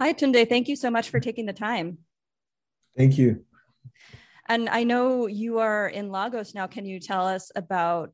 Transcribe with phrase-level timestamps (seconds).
[0.00, 0.48] Hi, Tunde.
[0.48, 1.98] Thank you so much for taking the time.
[2.96, 3.44] Thank you.
[4.48, 6.68] And I know you are in Lagos now.
[6.68, 8.12] Can you tell us about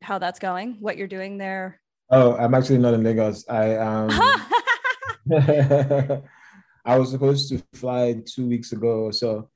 [0.00, 1.78] how that's going, what you're doing there?
[2.10, 3.46] Oh, I'm actually not in Lagos.
[3.48, 4.08] I um
[6.86, 9.50] I was supposed to fly two weeks ago or so,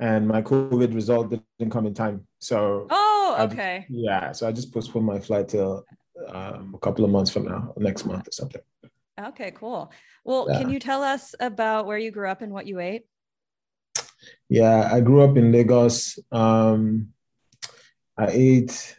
[0.00, 2.26] and my COVID result didn't come in time.
[2.40, 3.76] So Oh, okay.
[3.82, 5.84] I, yeah, so I just postponed my flight till
[6.28, 8.62] um, a couple of months from now, next month or something.
[9.20, 9.92] Okay, cool.
[10.24, 10.58] Well, Yeah.
[10.58, 13.02] can you tell us about where you grew up and what you ate?
[14.48, 16.18] Yeah, I grew up in Lagos.
[16.32, 17.12] Um,
[18.16, 18.96] I ate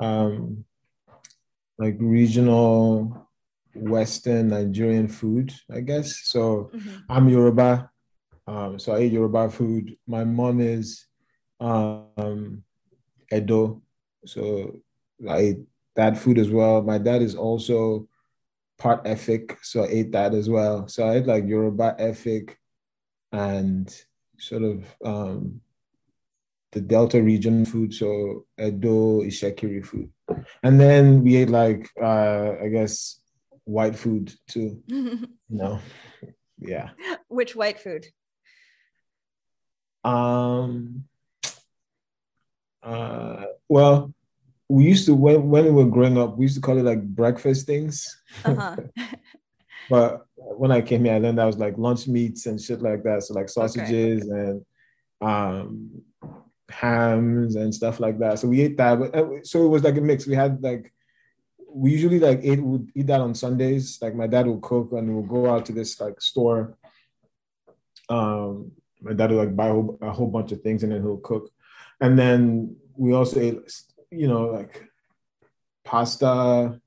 [0.00, 0.64] um,
[1.78, 3.28] like regional
[3.74, 6.20] Western Nigerian food, I guess.
[6.24, 6.70] So
[7.08, 7.90] I'm Yoruba,
[8.46, 9.96] um, so I eat Yoruba food.
[10.06, 11.06] My mom is
[11.60, 12.62] um,
[13.32, 13.82] Edo,
[14.24, 14.80] so
[15.28, 15.58] I ate
[15.96, 16.82] that food as well.
[16.82, 18.08] My dad is also
[18.78, 20.88] part Efik, so I ate that as well.
[20.88, 22.56] So I ate like Yoruba Efik
[23.32, 23.94] and
[24.38, 25.60] sort of um,
[26.72, 30.10] the Delta region food, so Edo Itsekiri food,
[30.62, 33.20] and then we ate like uh, I guess
[33.64, 34.82] white food too.
[35.48, 35.78] You know,
[36.58, 36.90] yeah.
[37.28, 38.06] Which white food?
[40.02, 41.04] Um.
[42.82, 43.44] Uh.
[43.68, 44.12] Well,
[44.68, 47.02] we used to when when we were growing up, we used to call it like
[47.02, 48.20] breakfast things.
[48.44, 48.76] Uh-huh.
[49.88, 53.02] But when I came here, I learned that was like lunch meats and shit like
[53.04, 53.22] that.
[53.22, 54.64] So like sausages and
[55.20, 56.02] um
[56.68, 58.38] hams and stuff like that.
[58.38, 58.98] So we ate that.
[58.98, 60.26] But uh, so it was like a mix.
[60.26, 60.92] We had like
[61.68, 63.98] we usually like ate would eat that on Sundays.
[64.00, 66.76] Like my dad would cook and we'll go out to this like store.
[68.08, 71.02] Um my dad would like buy a whole, a whole bunch of things and then
[71.02, 71.50] he'll cook.
[72.00, 73.58] And then we also ate,
[74.10, 74.88] you know, like
[75.84, 76.80] pasta.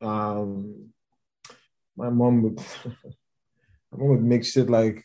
[0.00, 0.90] Um
[1.96, 2.56] my mom would
[3.92, 5.04] my mom would make shit like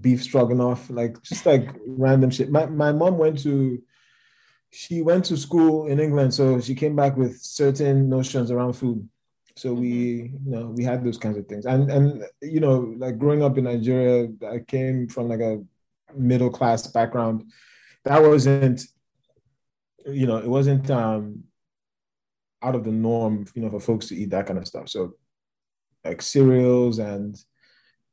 [0.00, 2.50] beef stroganoff, like just like random shit.
[2.50, 3.82] My my mom went to
[4.70, 9.06] she went to school in England, so she came back with certain notions around food.
[9.54, 11.66] So we, you know, we had those kinds of things.
[11.66, 15.62] And and you know, like growing up in Nigeria, I came from like a
[16.16, 17.44] middle class background.
[18.04, 18.82] That wasn't,
[20.06, 21.44] you know, it wasn't um
[22.62, 24.88] out of the norm, you know, for folks to eat that kind of stuff.
[24.88, 25.14] So
[26.04, 27.36] like cereals and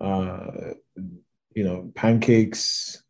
[0.01, 0.73] uh
[1.55, 3.03] you know pancakes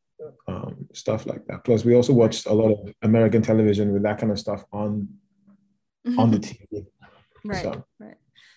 [0.48, 4.18] um stuff like that plus we also watched a lot of american television with that
[4.18, 5.08] kind of stuff on
[6.18, 6.86] on the tv
[7.46, 7.62] Right.
[7.64, 8.16] So- Right.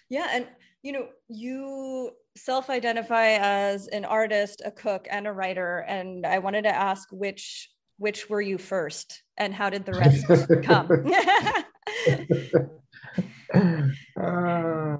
[0.09, 0.28] Yeah.
[0.33, 0.47] And,
[0.83, 5.78] you know, you self identify as an artist, a cook, and a writer.
[5.89, 7.71] And I wanted to ask which
[8.02, 10.26] which were you first and how did the rest
[10.64, 10.90] come?
[14.20, 14.96] uh,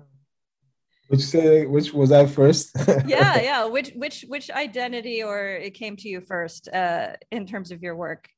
[1.09, 2.71] which say which was i first
[3.07, 3.65] yeah, yeah.
[3.65, 7.97] Which which which identity or it came to you first uh in terms of your
[7.97, 8.29] work?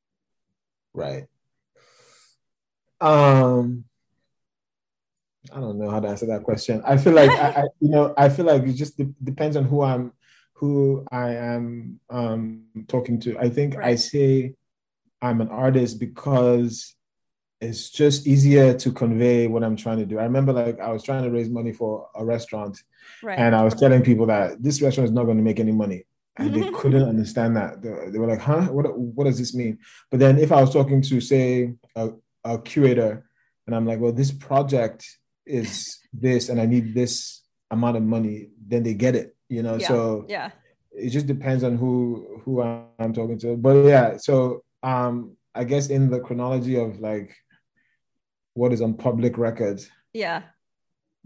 [0.94, 1.24] right
[3.02, 3.84] um
[5.52, 8.14] i don't know how to answer that question i feel like I, I you know
[8.16, 10.12] i feel like it just de- depends on who i'm
[10.54, 14.54] who i am um talking to i think i say
[15.22, 16.94] i'm an artist because
[17.60, 21.02] it's just easier to convey what i'm trying to do i remember like i was
[21.02, 22.82] trying to raise money for a restaurant
[23.22, 23.38] Right.
[23.38, 26.04] and I was telling people that this restaurant is not going to make any money.
[26.36, 27.82] And they couldn't understand that.
[27.82, 28.62] They, they were like, huh?
[28.62, 29.78] What, what does this mean?
[30.10, 32.10] But then if I was talking to, say, a,
[32.44, 33.28] a curator,
[33.66, 35.06] and I'm like, well, this project
[35.46, 39.76] is this, and I need this amount of money, then they get it, you know?
[39.76, 39.88] yeah.
[39.88, 40.50] So yeah.
[40.92, 43.56] it just depends on who who I'm talking to.
[43.56, 47.34] But yeah, so um, I guess in the chronology of like
[48.54, 49.80] what is on public record,
[50.12, 50.42] Yeah.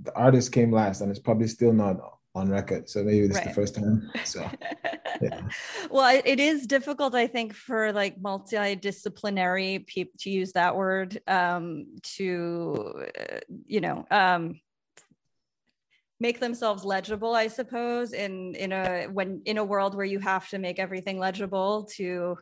[0.03, 1.97] the artist came last and it's probably still not
[2.34, 2.89] on record.
[2.89, 4.11] So maybe this is the first time.
[4.25, 4.49] So
[5.21, 5.41] yeah.
[5.91, 11.21] well it- it is difficult i think for like multidisciplinary people to use that word
[11.27, 14.61] um to uh, you know um
[16.21, 20.48] make themselves legible i suppose in in a when in a world where you have
[20.48, 22.37] to make everything legible to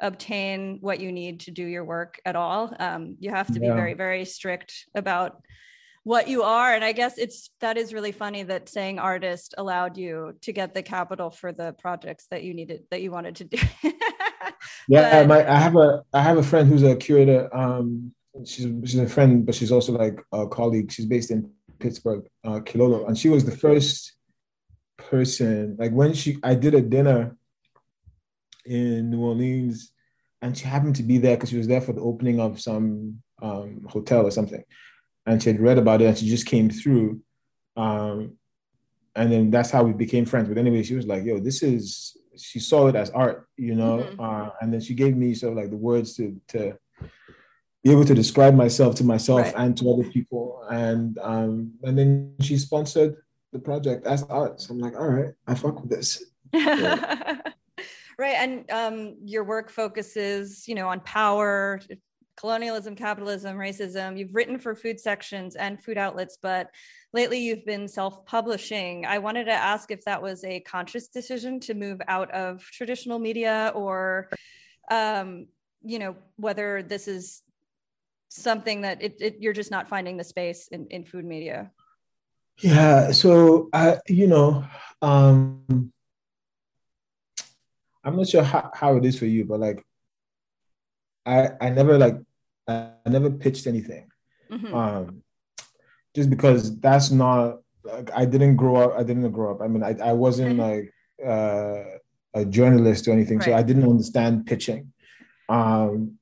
[0.00, 3.66] obtain what you need to do your work at all um, you have to be
[3.66, 3.74] Yeah.
[3.74, 5.42] very very strict about
[6.04, 9.96] what you are and i guess it's that is really funny that saying artist allowed
[9.96, 13.44] you to get the capital for the projects that you needed that you wanted to
[13.44, 13.58] do
[14.88, 17.48] Yeah, But- my I have a I have a friend who's a curator.
[17.54, 18.12] Um
[18.44, 20.90] she's she's a friend, but she's also like a colleague.
[20.90, 21.50] She's based in
[21.82, 23.06] Pittsburgh, uh Kilolo.
[23.06, 24.14] And she was the first
[24.96, 27.36] person, like when she I did a dinner
[28.64, 29.92] in New Orleans
[30.40, 33.22] and she happened to be there because she was there for the opening of some
[33.42, 34.64] um hotel or something.
[35.26, 37.20] And she had read about it and she just came through.
[37.76, 38.38] Um
[39.14, 40.48] and then that's how we became friends.
[40.48, 43.98] But anyway, she was like, "Yo, this is." She saw it as art, you know,
[43.98, 44.18] mm-hmm.
[44.18, 46.78] uh, and then she gave me sort of like the words to to
[47.84, 49.54] be able to describe myself to myself right.
[49.56, 53.16] and to other people, and um, and then she sponsored
[53.52, 54.60] the project as art.
[54.60, 56.24] So I'm like, all right, I fuck with this.
[56.54, 57.42] right,
[58.18, 61.80] and um, your work focuses, you know, on power,
[62.36, 64.16] colonialism, capitalism, racism.
[64.18, 66.70] You've written for food sections and food outlets, but
[67.12, 69.06] lately you've been self-publishing.
[69.06, 73.18] I wanted to ask if that was a conscious decision to move out of traditional
[73.18, 74.28] media or
[74.90, 75.46] um,
[75.84, 77.42] you know, whether this is
[78.34, 81.70] something that it, it, you're just not finding the space in, in food media.
[82.58, 83.12] Yeah.
[83.12, 84.64] So I, you know,
[85.00, 85.92] um,
[88.04, 89.84] I'm not sure how, how it is for you, but like,
[91.24, 92.16] I, I never like,
[92.66, 94.08] I never pitched anything.
[94.50, 94.74] Mm-hmm.
[94.74, 95.22] Um,
[96.14, 98.94] just because that's not like I didn't grow up.
[98.98, 99.62] I didn't grow up.
[99.62, 100.92] I mean, I, I wasn't like
[101.24, 101.82] uh,
[102.34, 103.46] a journalist or anything, right.
[103.46, 104.92] so I didn't understand pitching.
[105.48, 106.18] Um,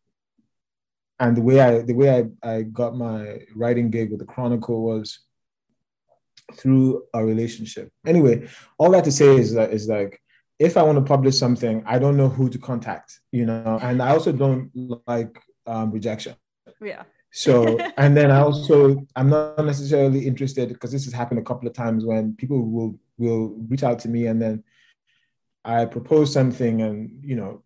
[1.20, 4.82] and the way I the way I, I got my writing gig with the Chronicle
[4.82, 5.20] was
[6.54, 7.92] through a relationship.
[8.06, 10.20] Anyway, all that to say is that is like
[10.58, 14.02] if I want to publish something, I don't know who to contact, you know, and
[14.02, 14.70] I also don't
[15.06, 16.34] like um, rejection.
[16.82, 17.04] Yeah.
[17.32, 21.68] So, and then I also, I'm not necessarily interested because this has happened a couple
[21.68, 24.64] of times when people will will reach out to me and then
[25.62, 27.62] I propose something and you know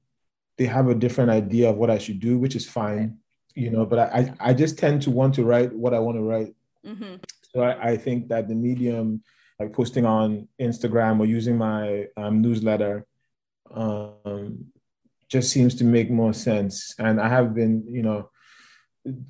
[0.58, 3.18] they have a different idea of what I should do, which is fine,
[3.54, 3.86] you know.
[3.86, 6.54] But I I just tend to want to write what I want to write.
[6.86, 7.16] Mm-hmm.
[7.52, 9.22] So I, I think that the medium,
[9.58, 13.06] like posting on Instagram or using my um, newsletter,
[13.72, 14.66] um,
[15.28, 16.94] just seems to make more sense.
[16.98, 18.30] And I have been, you know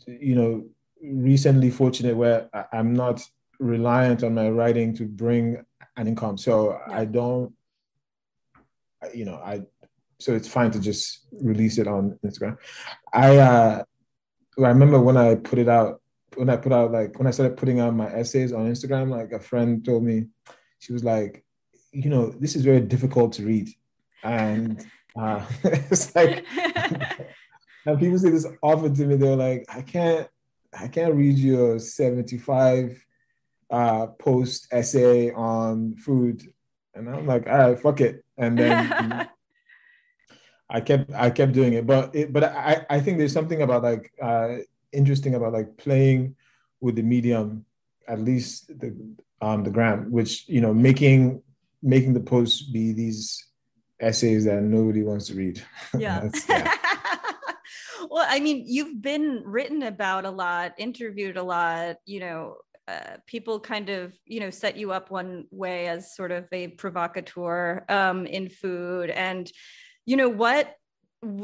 [0.06, 0.66] you know,
[1.02, 3.22] recently fortunate where I'm not
[3.58, 5.64] reliant on my writing to bring
[5.96, 6.38] an income.
[6.38, 6.98] So yeah.
[6.98, 7.52] I don't,
[9.12, 9.62] you know, I,
[10.18, 12.56] so it's fine to just release it on Instagram.
[13.12, 13.84] I, uh,
[14.58, 16.00] I remember when I put it out,
[16.36, 19.32] when I put out, like, when I started putting out my essays on Instagram, like
[19.32, 20.26] a friend told me,
[20.78, 21.44] she was like,
[21.92, 23.68] you know, this is very difficult to read.
[24.22, 24.84] And
[25.16, 26.44] uh, it's like,
[27.86, 29.16] and people say this often to me.
[29.16, 30.28] They're like, I can't,
[30.78, 33.04] I can't read your 75
[33.70, 36.52] uh, post essay on food.
[36.94, 38.24] And I'm like, all right, fuck it.
[38.36, 39.28] And then
[40.68, 41.86] I kept, I kept doing it.
[41.86, 44.56] But, it, but I, I think there's something about like uh,
[44.92, 46.36] interesting about like playing
[46.80, 47.64] with the medium,
[48.08, 48.96] at least the,
[49.40, 51.42] um, the gram, which you know, making,
[51.82, 53.46] making the posts be these
[54.00, 55.62] essays that nobody wants to read.
[55.98, 56.28] Yeah.
[56.48, 56.72] yeah.
[58.10, 62.56] well, I mean, you've been written about a lot, interviewed a lot, you know,
[62.86, 66.68] uh, people kind of you know set you up one way as sort of a
[66.68, 69.50] provocateur um, in food and
[70.06, 70.74] you know what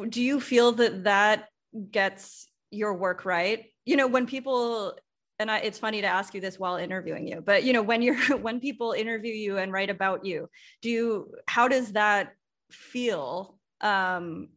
[0.08, 1.48] do you feel that that
[1.90, 3.66] gets your work right?
[3.84, 4.96] You know when people
[5.38, 8.02] and I, it's funny to ask you this while interviewing you but you know when
[8.02, 10.48] you're when people interview you and write about you
[10.82, 12.32] do you how does that
[12.70, 13.58] feel?
[13.80, 14.48] Um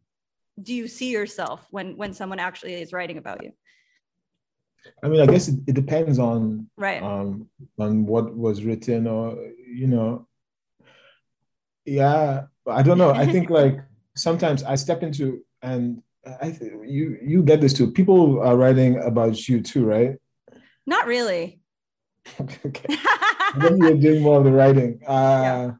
[0.62, 3.54] do you see yourself when when someone actually is writing about you?
[5.02, 7.02] I mean i guess it, it depends on right.
[7.02, 7.48] um
[7.80, 10.28] on what was written or you know.
[11.86, 13.12] Yeah i don't know.
[13.12, 13.80] I think like
[14.16, 16.02] sometimes i step into and
[16.42, 20.18] i th- you you get this too people are writing about you too right
[20.86, 21.60] not really
[22.66, 22.96] okay
[23.58, 25.12] then you're doing more of the writing uh
[25.44, 25.72] yeah.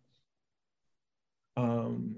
[1.58, 2.16] um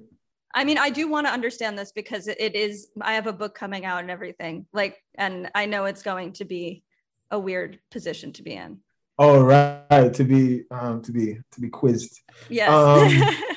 [0.55, 3.53] I mean, I do want to understand this because it is, I have a book
[3.53, 4.65] coming out and everything.
[4.71, 6.81] Like, and I know it's going to be
[7.29, 8.79] a weird position to be in.
[9.19, 10.13] Oh, right.
[10.13, 12.21] To be, um, to be, to be quizzed.
[12.49, 12.69] Yes.
[12.69, 13.35] Um,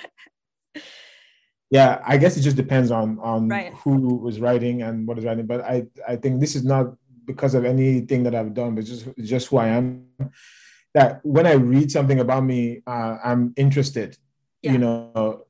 [1.70, 3.72] yeah, I guess it just depends on, on right.
[3.74, 5.46] who was writing and what is writing.
[5.46, 6.94] But I, I think this is not
[7.24, 10.06] because of anything that I've done, but just, just who I am.
[10.94, 14.16] That when I read something about me, uh, I'm interested.
[14.62, 14.72] Yeah.
[14.72, 15.44] You know,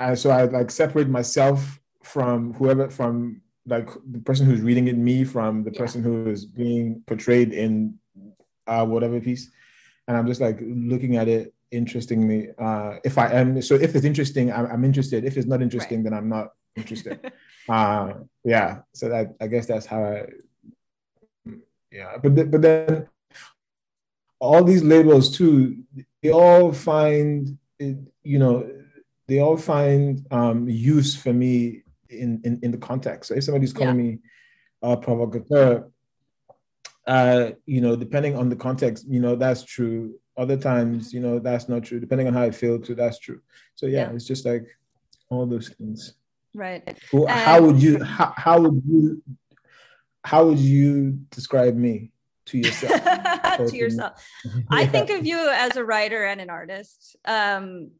[0.00, 4.96] and so I like separate myself from whoever from like the person who's reading it
[4.96, 5.78] me from the yeah.
[5.78, 7.94] person who is being portrayed in
[8.66, 9.50] uh, whatever piece
[10.08, 14.04] and i'm just like looking at it interestingly uh, if i am so if it's
[14.04, 16.04] interesting i'm, I'm interested if it's not interesting right.
[16.10, 17.32] then i'm not interested
[17.68, 20.26] uh, yeah so that i guess that's how i
[21.90, 23.08] yeah but th- but then
[24.38, 25.82] all these labels too
[26.22, 28.68] they all find you know
[29.30, 33.28] they all find um, use for me in, in, in the context.
[33.28, 34.02] So if somebody's calling yeah.
[34.02, 34.18] me
[34.82, 35.88] a provocateur,
[37.06, 40.18] uh, you know, depending on the context, you know, that's true.
[40.36, 42.00] Other times, you know, that's not true.
[42.00, 43.40] Depending on how I feel too, that's true.
[43.74, 44.14] So yeah, yeah.
[44.14, 44.66] it's just like
[45.28, 46.14] all those things.
[46.54, 46.98] Right.
[47.12, 49.22] Well, how would you how, how would you
[50.24, 52.12] how would you describe me
[52.46, 53.68] to yourself?
[53.68, 54.24] to yourself.
[54.44, 54.62] yeah.
[54.70, 57.16] I think of you as a writer and an artist.
[57.24, 57.90] Um,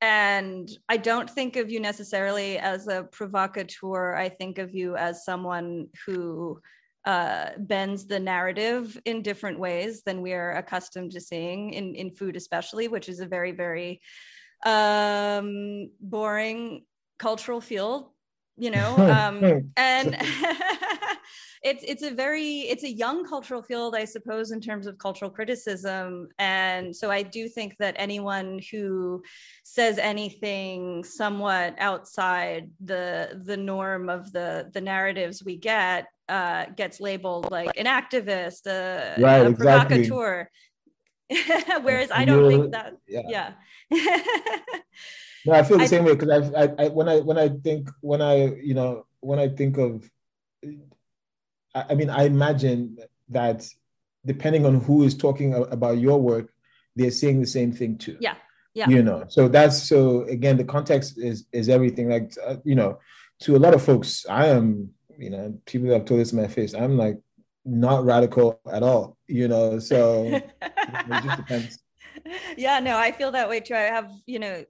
[0.00, 4.14] and I don't think of you necessarily as a provocateur.
[4.14, 6.60] I think of you as someone who
[7.04, 12.10] uh, bends the narrative in different ways than we are accustomed to seeing in, in
[12.10, 14.00] food, especially, which is a very, very
[14.64, 16.84] um, boring
[17.18, 18.10] cultural field,
[18.56, 18.96] you know.
[19.12, 20.16] Um, and
[21.62, 25.30] it's it's a very it's a young cultural field i suppose in terms of cultural
[25.30, 29.22] criticism and so i do think that anyone who
[29.62, 36.98] says anything somewhat outside the the norm of the the narratives we get uh, gets
[36.98, 40.48] labeled like an activist a, right, a provocateur
[41.28, 41.74] exactly.
[41.82, 43.52] whereas i don't You're, think that yeah,
[43.90, 44.02] yeah.
[45.46, 47.90] No i feel the I, same way because I, I when i when i think
[48.00, 50.08] when i you know when i think of
[51.74, 52.98] I mean, I imagine
[53.30, 53.66] that
[54.24, 56.52] depending on who is talking about your work,
[56.96, 58.16] they're saying the same thing too.
[58.20, 58.34] Yeah.
[58.74, 58.88] Yeah.
[58.88, 62.08] You know, so that's so again, the context is is everything.
[62.08, 63.00] Like, uh, you know,
[63.40, 66.48] to a lot of folks, I am, you know, people have told this in my
[66.48, 67.18] face, I'm like
[67.66, 70.24] not radical at all, you know, so
[70.62, 71.78] it just depends.
[72.56, 73.74] Yeah, no, I feel that way too.
[73.74, 74.64] I have, you know,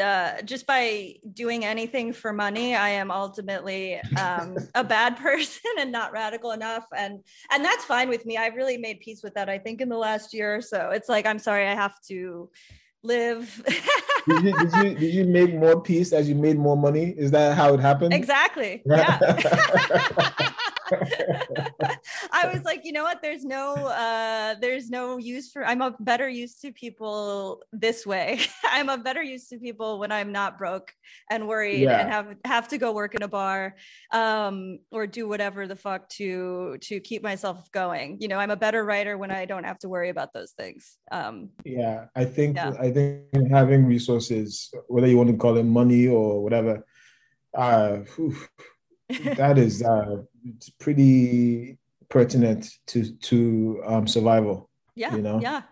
[0.00, 5.90] uh, just by doing anything for money, I am ultimately um, a bad person and
[5.90, 7.20] not radical enough, and
[7.52, 8.36] and that's fine with me.
[8.36, 9.48] I've really made peace with that.
[9.48, 12.50] I think in the last year or so, it's like I'm sorry, I have to
[13.02, 13.62] live.
[14.28, 17.14] did, you, did, you, did you make more peace as you made more money?
[17.16, 18.12] Is that how it happened?
[18.12, 18.82] Exactly.
[18.86, 19.18] Yeah.
[22.32, 23.20] I was like, you know what?
[23.22, 28.40] There's no uh there's no use for I'm a better use to people this way.
[28.64, 30.92] I'm a better use to people when I'm not broke
[31.30, 32.00] and worried yeah.
[32.00, 33.76] and have have to go work in a bar
[34.12, 38.18] um or do whatever the fuck to to keep myself going.
[38.20, 40.96] You know, I'm a better writer when I don't have to worry about those things.
[41.10, 42.72] Um yeah, I think yeah.
[42.80, 46.84] I think having resources, whether you want to call it money or whatever,
[47.54, 48.36] uh whew,
[49.08, 54.68] that is uh, it's pretty pertinent to to um, survival.
[54.94, 55.40] Yeah, you know.
[55.40, 55.62] Yeah,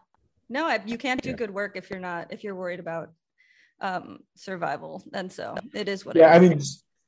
[0.48, 1.36] no, I, you can't do yeah.
[1.36, 3.12] good work if you're not if you're worried about
[3.80, 6.16] um, survival, and so it is what.
[6.16, 6.60] Yeah, I mean,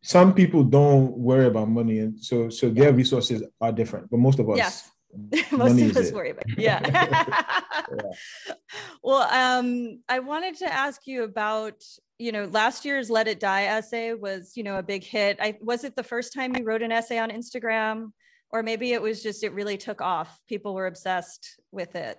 [0.03, 4.39] some people don't worry about money, and so so their resources are different, but most
[4.39, 4.57] of us.
[4.57, 4.91] Yes.
[5.53, 6.59] most of us worry about it.
[6.59, 6.81] yeah.
[6.85, 8.53] yeah.
[9.03, 11.83] well um i wanted to ask you about
[12.19, 15.39] you know last year's let it die essay was you know a big hit.
[15.41, 18.13] I was it the first time you wrote an essay on instagram?
[18.51, 20.41] Or maybe it was just it really took off.
[20.49, 22.19] People were obsessed with it.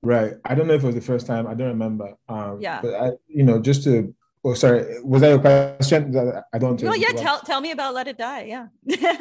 [0.00, 0.34] Right.
[0.44, 1.46] I don't know if it was the first time.
[1.46, 2.14] I don't remember.
[2.28, 2.80] Um yeah.
[2.80, 4.14] but i you know just to
[4.44, 5.02] oh sorry.
[5.02, 6.16] Was that a question?
[6.52, 8.44] I don't well yeah tell, tell me about let it die.
[8.44, 8.66] Yeah.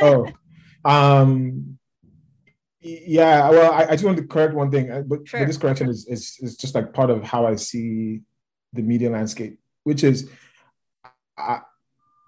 [0.01, 0.27] Oh
[0.83, 1.77] um
[2.79, 4.87] yeah well I, I, just want to correct one thing.
[5.07, 5.41] But, sure.
[5.41, 8.21] but this correction is, is is just like part of how i see
[8.73, 10.29] the media landscape which is,
[11.37, 11.61] I,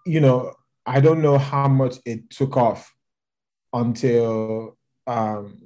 [0.05, 0.53] you know,
[0.85, 2.93] I don't know how much it took off
[3.71, 5.61] until um,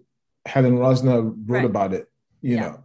[0.46, 1.66] Helen Rosner wrote right.
[1.66, 2.10] about it.
[2.42, 2.62] You yeah.
[2.62, 2.84] know,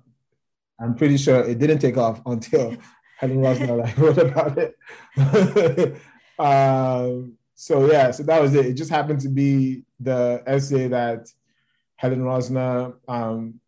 [0.80, 2.76] I'm pretty sure it didn't take off until
[3.18, 4.76] Helen Rosner like, wrote about it.
[6.38, 8.66] um, so yeah, so that was it.
[8.66, 11.28] It just happened to be the essay that
[11.96, 13.60] Helen Rosner um,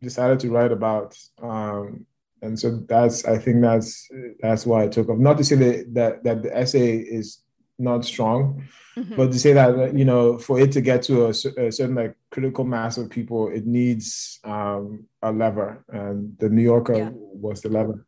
[0.00, 1.18] decided to write about.
[1.42, 2.06] Um,
[2.46, 4.08] and so that's I think that's
[4.40, 5.18] that's why I took off.
[5.18, 7.42] Not to say that that, that the essay is
[7.78, 8.64] not strong,
[8.96, 9.16] mm-hmm.
[9.16, 12.16] but to say that you know for it to get to a, a, certain like
[12.30, 17.10] critical mass of people, it needs um, a lever, and the New Yorker yeah.
[17.12, 18.06] was the lever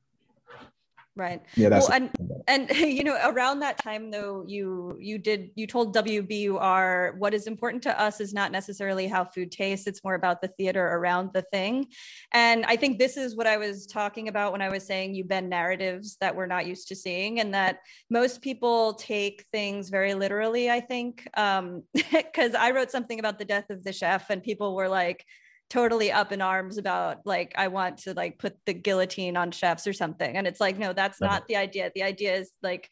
[1.19, 1.43] right.
[1.57, 2.11] Yeah that's well, and
[2.47, 7.47] and you know around that time though you you did you told wbur what is
[7.47, 11.31] important to us is not necessarily how food tastes it's more about the theater around
[11.35, 11.87] the thing.
[12.33, 15.25] And i think this is what i was talking about when i was saying you
[15.25, 20.15] bend narratives that we're not used to seeing and that most people take things very
[20.15, 24.43] literally i think um because i wrote something about the death of the chef and
[24.43, 25.25] people were like
[25.71, 29.87] totally up in arms about like i want to like put the guillotine on chefs
[29.87, 30.37] or something.
[30.37, 31.91] And it's like no that's not the idea.
[31.95, 32.91] The idea is like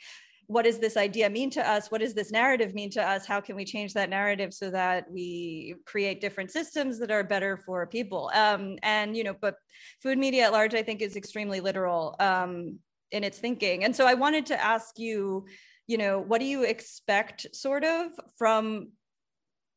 [0.48, 1.90] what does this idea mean to us?
[1.90, 3.26] What does this narrative mean to us?
[3.26, 7.56] How can we change that narrative so that we create different systems that are better
[7.56, 8.30] for people?
[8.32, 9.56] Um, and you know but
[10.02, 12.78] food media at large i think is extremely literal um,
[13.10, 13.84] in its thinking.
[13.84, 15.46] And so i wanted to ask you
[15.86, 18.88] you know what do you expect sort of from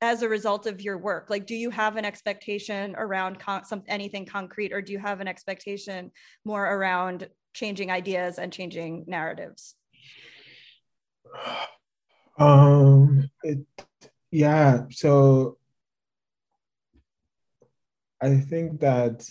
[0.02, 1.30] as a result of your work?
[1.30, 5.20] Like do you have an expectation around con- some anything concrete or do you have
[5.20, 6.12] an expectation
[6.46, 9.76] more around changing ideas and changing narratives?
[12.38, 13.60] Um it,
[14.32, 15.58] yeah so
[18.22, 19.28] i think that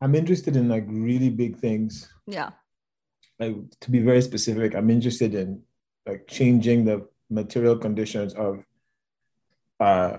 [0.00, 2.08] i'm interested in like really big things.
[2.26, 2.50] Yeah.
[3.38, 5.62] Like to be very specific i'm interested in
[6.06, 8.64] like changing the material conditions of
[9.82, 10.18] uh,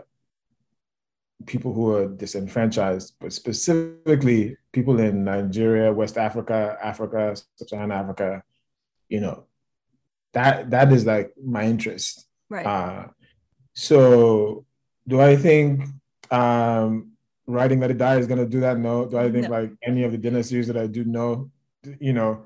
[1.46, 8.44] people who are disenfranchised, but specifically people in Nigeria, West Africa, Africa, Sub-Saharan Africa,
[9.10, 9.46] you know,
[10.34, 12.28] that that is like my interest.
[12.50, 12.66] Right.
[12.66, 13.08] Uh,
[13.74, 14.66] so
[15.08, 15.84] do I think
[16.32, 17.12] um,
[17.46, 18.78] writing Let It Die is gonna do that?
[18.78, 19.06] No.
[19.06, 19.52] Do I think no.
[19.58, 21.04] like any of the dinner series that I do?
[21.06, 21.52] No.
[22.00, 22.46] You know,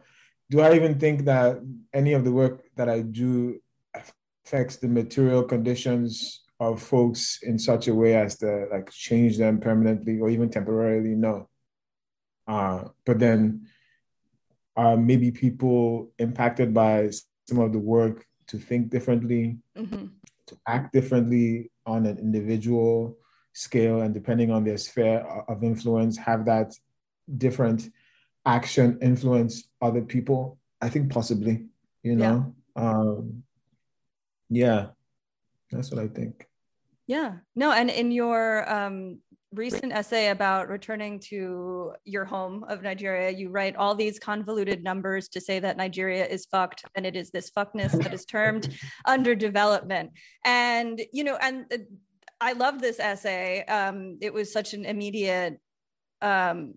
[0.50, 1.60] do I even think that
[1.94, 3.62] any of the work that I do
[3.94, 9.60] affects the material conditions of folks in such a way as to like change them
[9.60, 11.48] permanently or even temporarily no
[12.48, 13.68] uh, but then
[14.76, 17.10] uh, maybe people impacted by
[17.48, 20.06] some of the work to think differently mm-hmm.
[20.46, 23.18] to act differently on an individual
[23.54, 26.74] scale and depending on their sphere of influence have that
[27.38, 27.90] different
[28.46, 31.66] action influence other people i think possibly
[32.04, 32.90] you know yeah.
[32.90, 33.44] um
[34.50, 34.88] yeah
[35.72, 36.48] that's what i think
[37.08, 37.36] yeah.
[37.56, 39.20] No, and in your um,
[39.54, 45.30] recent essay about returning to your home of Nigeria, you write all these convoluted numbers
[45.30, 50.10] to say that Nigeria is fucked and it is this fuckness that is termed underdevelopment.
[50.44, 51.78] And, you know, and uh,
[52.42, 53.64] I love this essay.
[53.64, 55.60] Um, it was such an immediate
[56.22, 56.74] um,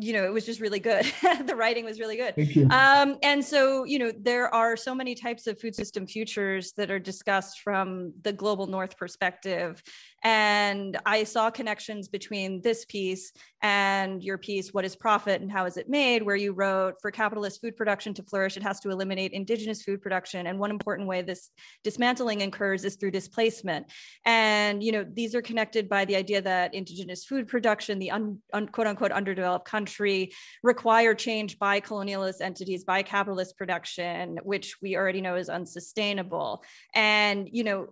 [0.00, 1.04] you know, it was just really good.
[1.44, 2.34] the writing was really good.
[2.36, 2.68] Thank you.
[2.70, 6.90] Um, and so, you know, there are so many types of food system futures that
[6.90, 9.82] are discussed from the global north perspective.
[10.22, 13.32] And I saw connections between this piece
[13.62, 17.10] and your piece, What is Profit and How is It Made, where you wrote, for
[17.10, 20.46] capitalist food production to flourish, it has to eliminate indigenous food production.
[20.46, 21.50] And one important way this
[21.84, 23.86] dismantling occurs is through displacement.
[24.24, 28.38] And, you know, these are connected by the idea that indigenous food production, the un,
[28.52, 34.96] un, quote unquote underdeveloped country, require change by colonialist entities, by capitalist production, which we
[34.96, 36.62] already know is unsustainable.
[36.94, 37.88] And, you know,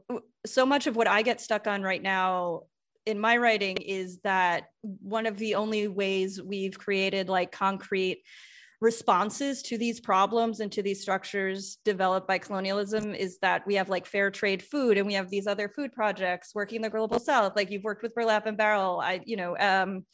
[0.47, 2.63] so much of what I get stuck on right now
[3.05, 8.23] in my writing is that one of the only ways we've created like concrete
[8.81, 13.89] responses to these problems and to these structures developed by colonialism is that we have
[13.89, 17.55] like fair trade food and we have these other food projects working the global south.
[17.57, 20.05] Like you've worked with burlap and barrel i you know um,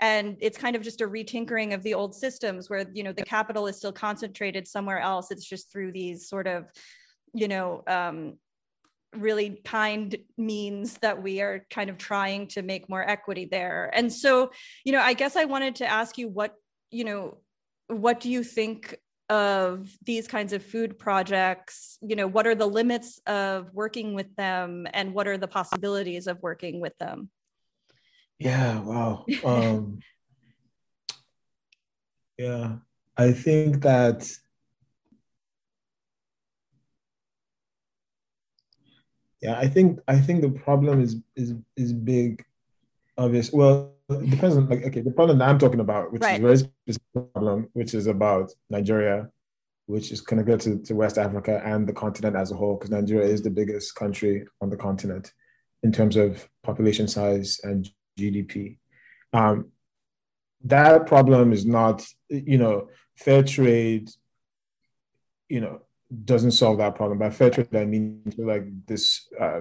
[0.00, 3.22] and it's kind of just a retinkering of the old systems where you know the
[3.24, 5.30] capital is still concentrated somewhere else.
[5.30, 6.66] It's just through these sort of
[7.34, 8.38] you know um,
[9.14, 13.90] really kind means that we are kind of trying to make more equity there.
[13.94, 14.50] And so,
[14.84, 16.54] you know, I guess I wanted to ask you what,
[16.90, 17.38] you know,
[17.88, 18.96] what do you think
[19.28, 21.98] of these kinds of food projects?
[22.00, 26.26] You know, what are the limits of working with them and what are the possibilities
[26.26, 27.30] of working with them?
[28.38, 29.24] Yeah, wow.
[29.44, 30.00] Um,
[32.38, 32.76] yeah,
[33.16, 34.30] I think that
[39.46, 42.44] Yeah, I think I think the problem is is is big,
[43.16, 43.52] obvious.
[43.52, 46.34] Well, it depends on like okay, the problem that I'm talking about, which right.
[46.34, 49.30] is very specific problem, which is about Nigeria,
[49.86, 53.28] which is connected to, to West Africa and the continent as a whole, because Nigeria
[53.28, 55.32] is the biggest country on the continent
[55.84, 58.78] in terms of population size and GDP.
[59.32, 59.70] Um,
[60.64, 64.10] that problem is not, you know, fair trade,
[65.48, 65.82] you know,
[66.24, 67.18] doesn't solve that problem.
[67.18, 69.60] By fair trade, I mean like this uh,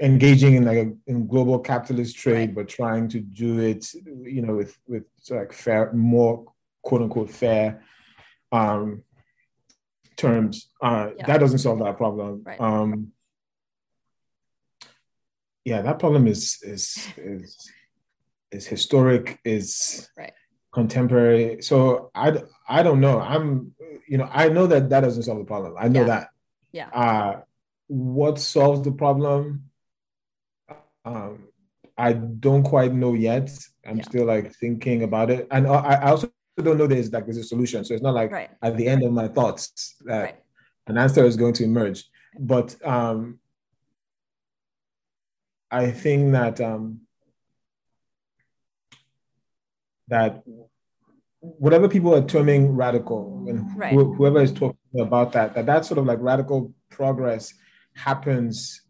[0.00, 3.86] engaging in like a, in global capitalist trade, but trying to do it,
[4.22, 6.46] you know, with with like fair, more
[6.82, 7.82] quote unquote fair
[8.52, 9.02] um,
[10.16, 10.70] terms.
[10.82, 11.26] Uh, yeah.
[11.26, 12.42] That doesn't solve that problem.
[12.44, 12.60] Right.
[12.60, 13.12] Um,
[15.64, 17.70] yeah, that problem is is is
[18.50, 19.38] is historic.
[19.44, 20.32] Is right
[20.72, 21.62] contemporary.
[21.62, 23.20] So I I don't know.
[23.20, 23.74] I'm
[24.08, 25.74] you know I know that that doesn't solve the problem.
[25.78, 26.06] I know yeah.
[26.06, 26.28] that.
[26.72, 26.88] Yeah.
[26.88, 27.40] Uh,
[27.86, 29.70] what solves the problem?
[31.04, 31.48] Um,
[31.96, 33.50] I don't quite know yet.
[33.86, 34.04] I'm yeah.
[34.04, 36.30] still like thinking about it, and I, I also
[36.62, 37.84] don't know there's like there's a solution.
[37.84, 38.50] So it's not like right.
[38.62, 40.36] at the end of my thoughts that right.
[40.86, 42.04] an answer is going to emerge.
[42.38, 43.38] But um,
[45.70, 47.00] I think that um,
[50.08, 50.42] that
[51.40, 53.92] whatever people are terming radical and right.
[53.92, 57.54] wh- whoever is talking about that that that sort of like radical progress
[57.94, 58.82] happens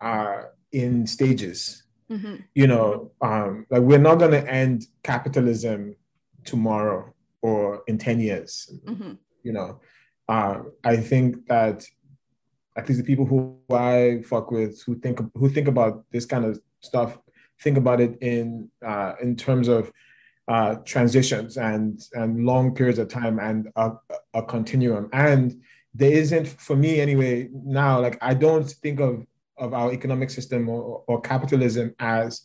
[0.00, 1.84] uh, in stages.
[2.10, 2.36] Mm-hmm.
[2.54, 5.96] You know, um, like we're not going to end capitalism
[6.44, 8.72] tomorrow or in 10 years.
[8.86, 9.14] Mm-hmm.
[9.42, 9.80] You know,
[10.28, 11.84] uh, I think that
[12.76, 16.44] at least the people who I fuck with who think who think about this kind
[16.44, 17.18] of stuff
[17.60, 19.90] think about it in uh, in terms of
[20.48, 23.92] uh, transitions and and long periods of time and a,
[24.34, 25.08] a continuum.
[25.12, 25.62] And
[25.94, 29.26] there isn't, for me anyway, now like I don't think of
[29.58, 32.42] of our economic system or, or capitalism as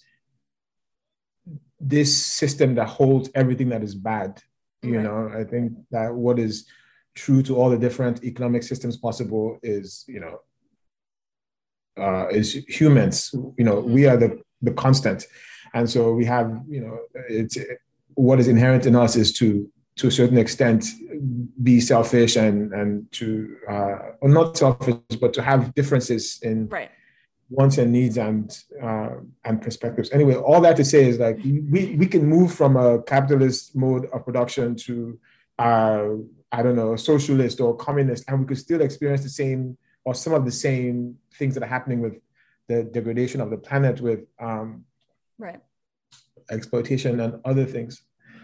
[1.79, 4.41] this system that holds everything that is bad.
[4.81, 5.03] You right.
[5.03, 6.65] know, I think that what is
[7.13, 10.39] true to all the different economic systems possible is, you know,
[11.97, 13.29] uh, is humans.
[13.33, 13.93] You know, mm-hmm.
[13.93, 15.27] we are the the constant,
[15.73, 17.57] and so we have, you know, it's
[18.15, 20.86] what is inherent in us is to to a certain extent
[21.62, 26.89] be selfish and and to uh, or not selfish but to have differences in right.
[27.50, 29.10] wants and needs and uh,
[29.45, 33.02] and perspectives anyway all that to say is like we we can move from a
[33.04, 35.19] capitalist mode of production to
[35.60, 36.08] uh,
[36.52, 40.34] i don't know socialist or communist and we could still experience the same or some
[40.34, 42.15] of the same things that are happening with
[42.67, 44.86] the degradation of the planet with um,
[45.38, 45.60] right
[46.51, 48.03] exploitation and other things.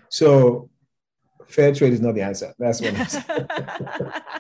[0.10, 0.70] So
[1.48, 2.54] fair trade is not the answer.
[2.58, 2.94] That's what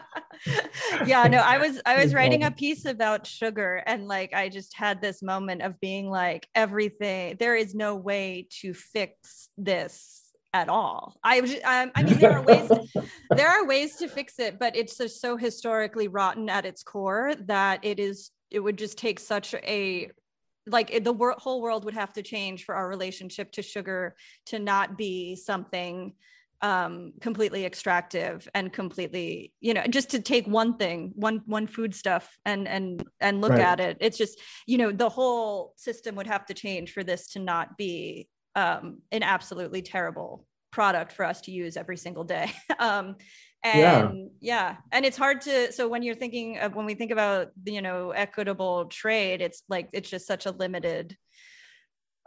[1.06, 4.76] yeah, no, I was I was writing a piece about sugar and like I just
[4.76, 10.70] had this moment of being like everything there is no way to fix this at
[10.70, 11.18] all.
[11.24, 14.60] I was um, I mean there are ways to, there are ways to fix it,
[14.60, 18.98] but it's just so historically rotten at its core that it is it would just
[18.98, 20.10] take such a
[20.68, 24.60] like the wor- whole world would have to change for our relationship to sugar to
[24.60, 26.14] not be something
[26.64, 31.94] um completely extractive and completely you know just to take one thing one one food
[31.94, 33.62] stuff and and and look right.
[33.62, 37.28] at it it's just you know the whole system would have to change for this
[37.28, 42.52] to not be um an absolutely terrible product for us to use every single day
[42.80, 43.16] um
[43.64, 43.80] and
[44.42, 44.72] yeah.
[44.72, 44.76] yeah.
[44.92, 48.12] and it's hard to so when you're thinking of when we think about you know
[48.12, 51.18] equitable trade it's like it's just such a limited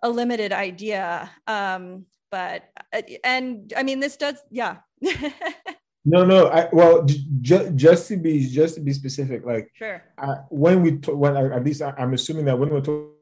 [0.03, 4.77] a limited idea um but uh, and i mean this does yeah
[6.05, 10.37] no no I, well j- just to be just to be specific like sure I,
[10.49, 13.13] when we t- when I, at least I, am assuming that when we're talking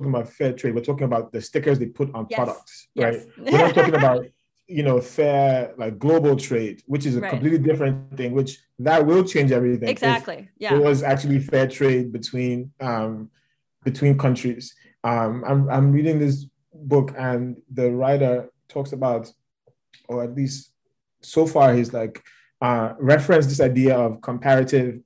[0.00, 2.38] about fair trade we're talking about the stickers they put on yes.
[2.38, 3.26] products right yes.
[3.36, 4.26] we're not talking about
[4.70, 7.30] you know, fair like global trade, which is a right.
[7.30, 9.88] completely different thing, which that will change everything.
[9.88, 10.48] Exactly.
[10.58, 10.76] Yeah.
[10.76, 13.30] It was actually fair trade between um
[13.82, 14.74] between countries.
[15.02, 19.32] Um I'm I'm reading this book and the writer talks about,
[20.08, 20.72] or at least
[21.20, 22.22] so far he's like
[22.62, 25.00] uh referenced this idea of comparative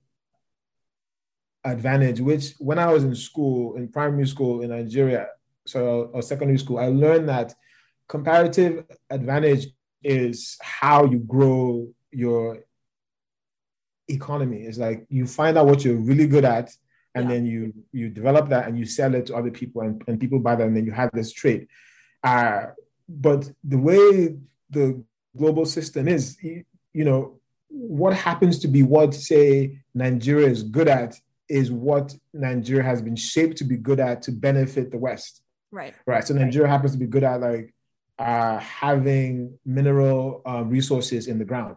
[1.64, 5.28] advantage, which when I was in school, in primary school in Nigeria,
[5.66, 7.54] so or secondary school, I learned that
[8.08, 9.68] comparative advantage
[10.02, 12.64] is how you grow your
[14.08, 14.62] economy.
[14.62, 16.70] It's like you find out what you're really good at,
[17.14, 17.34] and yeah.
[17.34, 20.38] then you you develop that and you sell it to other people, and, and people
[20.38, 21.68] buy that, and then you have this trade.
[22.22, 22.66] Uh,
[23.08, 24.36] but the way
[24.70, 25.02] the
[25.36, 27.38] global system is, you, you know,
[27.68, 33.16] what happens to be what say Nigeria is good at is what Nigeria has been
[33.16, 35.42] shaped to be good at to benefit the West.
[35.70, 35.94] Right.
[36.06, 36.24] Right.
[36.24, 37.73] So Nigeria happens to be good at like
[38.18, 41.76] uh, having mineral uh, resources in the ground,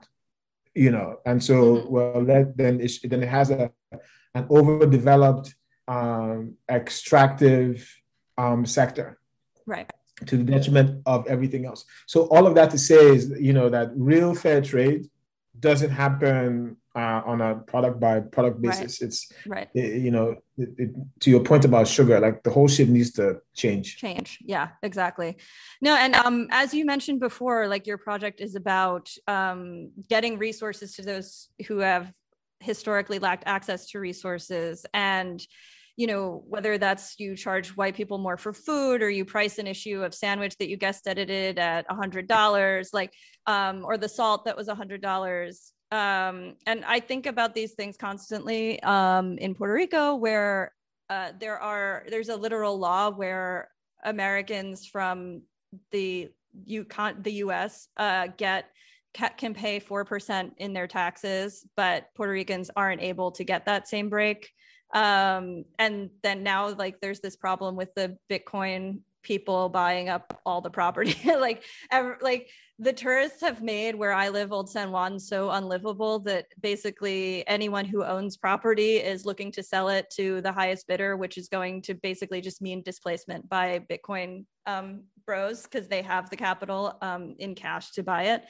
[0.75, 1.91] you know, and so mm-hmm.
[1.93, 3.71] well then it, then it has a
[4.35, 5.55] an overdeveloped
[5.87, 7.89] um, extractive
[8.37, 9.17] um, sector,
[9.65, 9.91] right,
[10.25, 11.85] to the detriment of everything else.
[12.05, 15.09] So all of that to say is, you know, that real fair trade
[15.59, 18.99] doesn't happen uh, on a product by product basis.
[18.99, 19.07] Right.
[19.07, 19.69] It's right.
[19.75, 23.11] It, you know, it, it, to your point about sugar, like the whole shit needs
[23.13, 23.97] to change.
[23.97, 24.39] Change.
[24.43, 25.37] Yeah, exactly.
[25.79, 30.95] No, and um, as you mentioned before, like your project is about um, getting resources
[30.95, 32.11] to those who have
[32.61, 35.45] historically lacked access to resources and
[35.95, 39.67] you know whether that's you charge white people more for food or you price an
[39.67, 43.13] issue of sandwich that you guest edited at a hundred dollars like
[43.45, 47.73] um, or the salt that was a hundred dollars um, and I think about these
[47.73, 50.73] things constantly um, in Puerto Rico, where
[51.09, 53.69] uh, there are there's a literal law where
[54.03, 55.41] Americans from
[55.91, 56.29] the
[56.65, 57.87] you can't the U.S.
[57.95, 58.65] Uh, get
[59.37, 63.87] can pay four percent in their taxes, but Puerto Ricans aren't able to get that
[63.87, 64.51] same break.
[64.93, 70.61] Um, and then now, like, there's this problem with the Bitcoin people buying up all
[70.61, 71.15] the property.
[71.25, 72.49] like, ever, like
[72.79, 77.85] the tourists have made where I live, Old San Juan, so unlivable that basically anyone
[77.85, 81.81] who owns property is looking to sell it to the highest bidder, which is going
[81.83, 87.35] to basically just mean displacement by Bitcoin um, bros because they have the capital um,
[87.39, 88.43] in cash to buy it.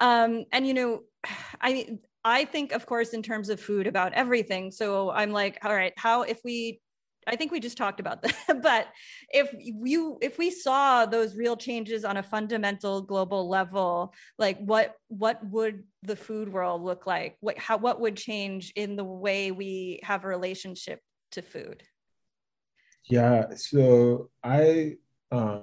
[0.00, 1.02] Um, and you know,
[1.60, 4.70] I I think, of course, in terms of food about everything.
[4.70, 6.80] So I'm like, all right, how if we
[7.26, 8.34] I think we just talked about that.
[8.62, 8.88] but
[9.30, 14.94] if you if we saw those real changes on a fundamental global level, like what
[15.08, 17.36] what would the food world look like?
[17.40, 21.00] What how what would change in the way we have a relationship
[21.32, 21.82] to food?
[23.04, 24.96] Yeah, so I
[25.30, 25.60] uh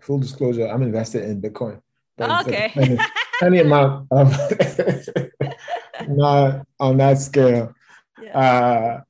[0.00, 1.80] full disclosure, I'm invested in Bitcoin.
[2.20, 2.72] okay.
[2.76, 2.98] Any,
[3.42, 4.28] any amount of
[6.08, 7.74] not on that scale.
[8.20, 8.38] Yeah.
[8.38, 9.00] Uh,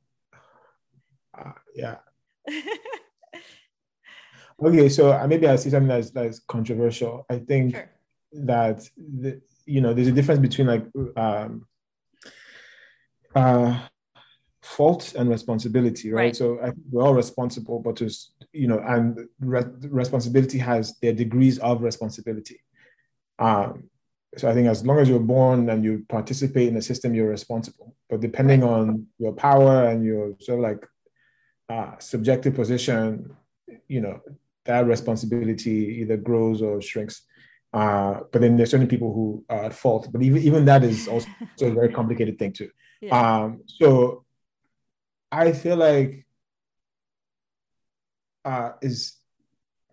[1.74, 1.96] yeah.
[4.64, 7.26] okay, so uh, maybe I'll say something that's that's controversial.
[7.30, 7.90] I think sure.
[8.44, 10.85] that the, you know there's a difference between like
[11.16, 11.66] um,
[13.35, 13.78] uh,
[14.62, 16.24] fault and responsibility, right?
[16.24, 16.37] right.
[16.37, 21.58] So I we're all responsible, but just you know, and re- responsibility has their degrees
[21.58, 22.61] of responsibility.
[23.38, 23.85] Um,
[24.37, 27.28] so I think as long as you're born and you participate in the system, you're
[27.28, 27.94] responsible.
[28.08, 30.87] But depending on your power and your sort of like
[31.68, 33.35] uh, subjective position,
[33.88, 34.20] you know,
[34.64, 37.22] that responsibility either grows or shrinks.
[37.72, 40.09] Uh, but then there's certain people who are at fault.
[40.12, 41.29] But even, even that is also
[41.61, 42.70] a very complicated thing too.
[43.01, 43.18] Yeah.
[43.18, 44.25] Um, so
[45.31, 46.27] I feel like
[48.44, 49.16] uh, is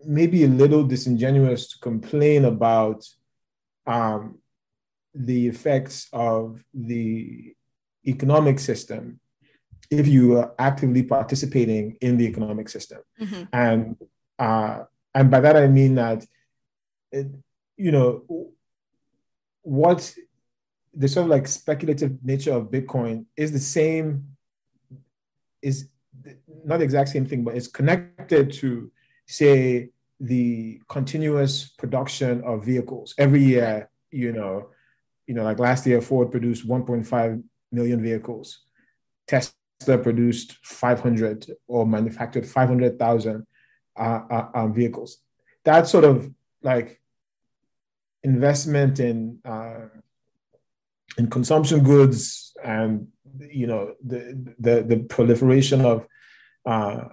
[0.06, 3.06] maybe a little disingenuous to complain about
[3.88, 4.40] um,
[5.14, 7.54] the effects of the
[8.06, 9.20] economic system
[9.92, 13.00] if you are actively participating in the economic system.
[13.20, 13.44] Mm-hmm.
[13.54, 13.96] And
[14.38, 16.26] uh, and by that I mean that
[17.12, 17.28] it,
[17.78, 18.52] you know
[19.64, 20.16] what
[20.94, 24.26] the sort of like speculative nature of Bitcoin is the same
[25.62, 25.90] is
[26.66, 28.92] not the exact same thing, but it's connected to
[29.28, 29.90] say
[30.20, 33.90] the continuous production of vehicles every year.
[34.12, 34.70] You know,
[35.28, 38.60] you know, like last year Ford produced 1.5 million vehicles.
[39.28, 39.54] Tesla
[39.86, 43.48] produced 500 or manufactured 500,000
[43.98, 45.20] uh, uh, um, vehicles.
[45.64, 47.02] That sort of like
[48.24, 49.88] investment in uh,
[51.18, 53.08] in consumption goods and
[53.40, 56.06] you know the the, the proliferation of
[56.66, 57.06] uh,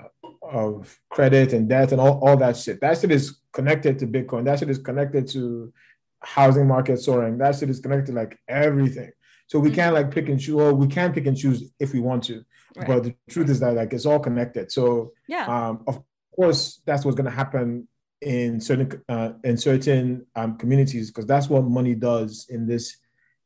[0.43, 2.81] of credit and debt and all, all that shit.
[2.81, 4.45] That shit is connected to Bitcoin.
[4.45, 5.73] That shit is connected to
[6.21, 7.39] housing market soaring.
[7.39, 9.11] That shit is connected to like everything.
[9.47, 9.77] So we mm-hmm.
[9.77, 10.55] can't like pick and choose.
[10.55, 12.45] Well, we can pick and choose if we want to,
[12.77, 12.87] right.
[12.87, 14.73] but the truth is that like it's all connected.
[14.73, 16.03] So yeah, um, of
[16.35, 17.89] course that's what's going to happen
[18.21, 22.97] in certain uh, in certain um, communities because that's what money does in this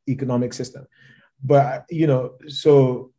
[0.09, 0.87] economic system.
[1.43, 3.11] But you know, so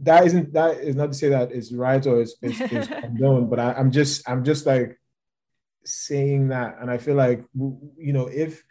[0.00, 3.50] that isn't that is not to say that it's right or it's, it's, it's condoned,
[3.50, 4.98] but I, I'm just I'm just like
[5.84, 8.62] saying that, and I feel like you know if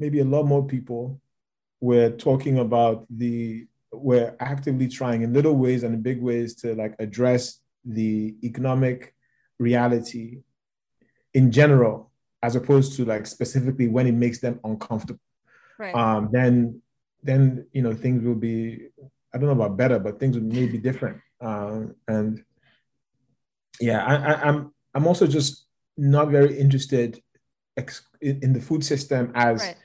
[0.00, 1.20] maybe a lot more people
[1.80, 6.74] were talking about the we're actively trying in little ways and in big ways to
[6.74, 9.14] like address the economic
[9.58, 10.38] reality
[11.34, 12.10] in general
[12.42, 15.20] as opposed to like specifically when it makes them uncomfortable.
[15.78, 15.94] Right.
[15.94, 16.82] um then
[17.22, 18.88] then you know things will be
[19.32, 21.18] i don't know about better but things may be different.
[21.40, 22.42] Um and
[23.80, 27.22] yeah I, I i'm i'm also just not very interested
[27.78, 29.76] ex- in the food system as right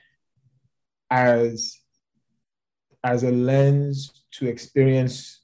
[1.09, 1.79] as
[3.03, 5.41] as a lens to experience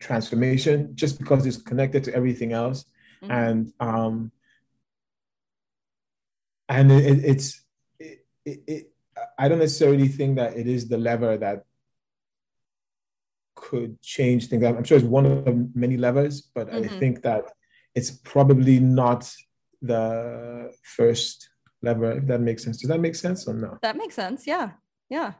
[0.00, 2.84] transformation just because it's connected to everything else
[3.22, 3.32] mm-hmm.
[3.32, 4.30] and um
[6.68, 7.62] and it, it's
[7.98, 8.92] it, it,
[9.38, 11.64] i don't necessarily think that it is the lever that
[13.54, 16.84] could change things i'm sure it's one of many levers but mm-hmm.
[16.84, 17.44] i think that
[17.94, 19.30] it's probably not
[19.80, 21.50] the first
[21.84, 22.78] lever, if that makes sense.
[22.80, 23.78] Does that make sense or no?
[23.82, 24.46] That makes sense.
[24.46, 24.70] Yeah.
[25.08, 25.32] Yeah.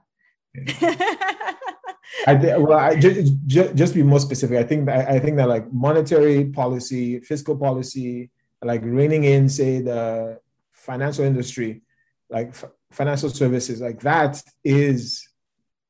[2.27, 4.57] I th- well, I just, just just be more specific.
[4.59, 8.31] I think that I think that like monetary policy, fiscal policy,
[8.63, 10.39] like reining in, say the
[10.71, 11.83] financial industry,
[12.31, 15.29] like f- financial services, like that is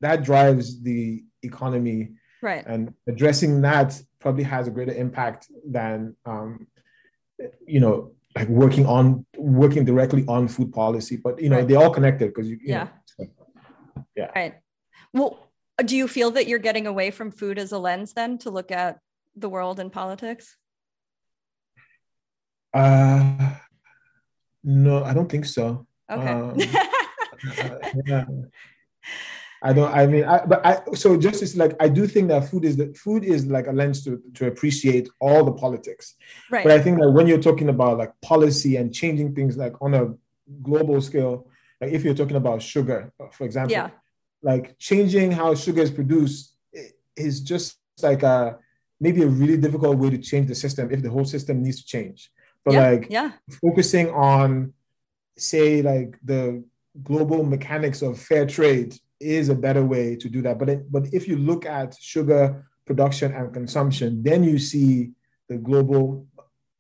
[0.01, 2.65] that drives the economy, right?
[2.67, 6.67] And addressing that probably has a greater impact than, um,
[7.67, 11.69] you know, like working on working directly on food policy but you know right.
[11.69, 13.27] they're all connected because you, you, yeah know,
[14.17, 14.55] yeah right
[15.13, 15.51] well
[15.85, 18.71] do you feel that you're getting away from food as a lens then to look
[18.71, 18.99] at
[19.37, 20.57] the world and politics
[22.75, 23.55] Uh,
[24.65, 25.87] no, I don't think so.
[26.11, 26.29] Okay.
[26.29, 26.59] Um,
[27.59, 28.25] uh, yeah.
[29.67, 29.91] I don't.
[29.91, 30.83] I mean, I, but I.
[30.95, 33.73] So just it's like I do think that food is the food is like a
[33.73, 36.17] lens to to appreciate all the politics.
[36.51, 36.63] Right.
[36.63, 39.95] But I think that when you're talking about like policy and changing things like on
[39.95, 40.15] a
[40.63, 41.49] global scale,
[41.81, 43.89] like if you're talking about sugar, for example, yeah.
[44.43, 46.57] like changing how sugar is produced
[47.17, 48.59] is just like a
[49.01, 51.87] maybe a really difficult way to change the system if the whole system needs to
[51.87, 52.31] change.
[52.67, 53.33] But yeah, like yeah.
[53.63, 54.75] focusing on
[55.39, 56.63] say like the
[57.03, 58.95] global mechanics of fair trade
[59.25, 60.59] is a better way to do that.
[60.59, 65.13] But it, but if you look at sugar production and consumption, then you see
[65.49, 66.27] the global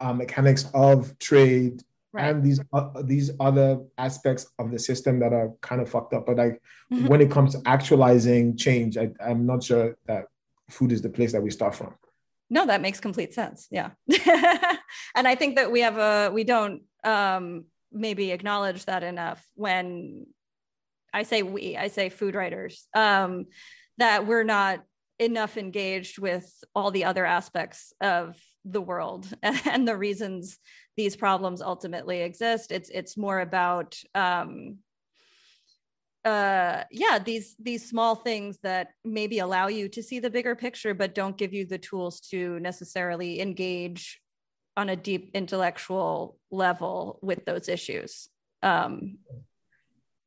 [0.00, 2.30] uh, mechanics of trade right.
[2.30, 6.26] and these uh, these other aspects of the system that are kind of fucked up.
[6.26, 7.07] But like mm-hmm.
[7.07, 10.26] when it comes to actualizing change, I, I'm not sure that
[10.70, 11.94] food is the place that we start from.
[12.50, 13.66] No, that makes complete sense.
[13.70, 13.90] Yeah,
[15.14, 20.26] and I think that we have a we don't um, maybe acknowledge that enough when
[21.14, 23.46] I say we, I say food writers, um,
[23.98, 24.81] that we're not
[25.20, 30.59] enough engaged with all the other aspects of the world and the reasons
[30.96, 32.72] these problems ultimately exist.
[32.72, 34.79] It's it's more about um,
[36.24, 40.94] uh, yeah these these small things that maybe allow you to see the bigger picture,
[40.94, 44.20] but don't give you the tools to necessarily engage
[44.77, 48.29] on a deep intellectual level with those issues.
[48.62, 49.18] Um,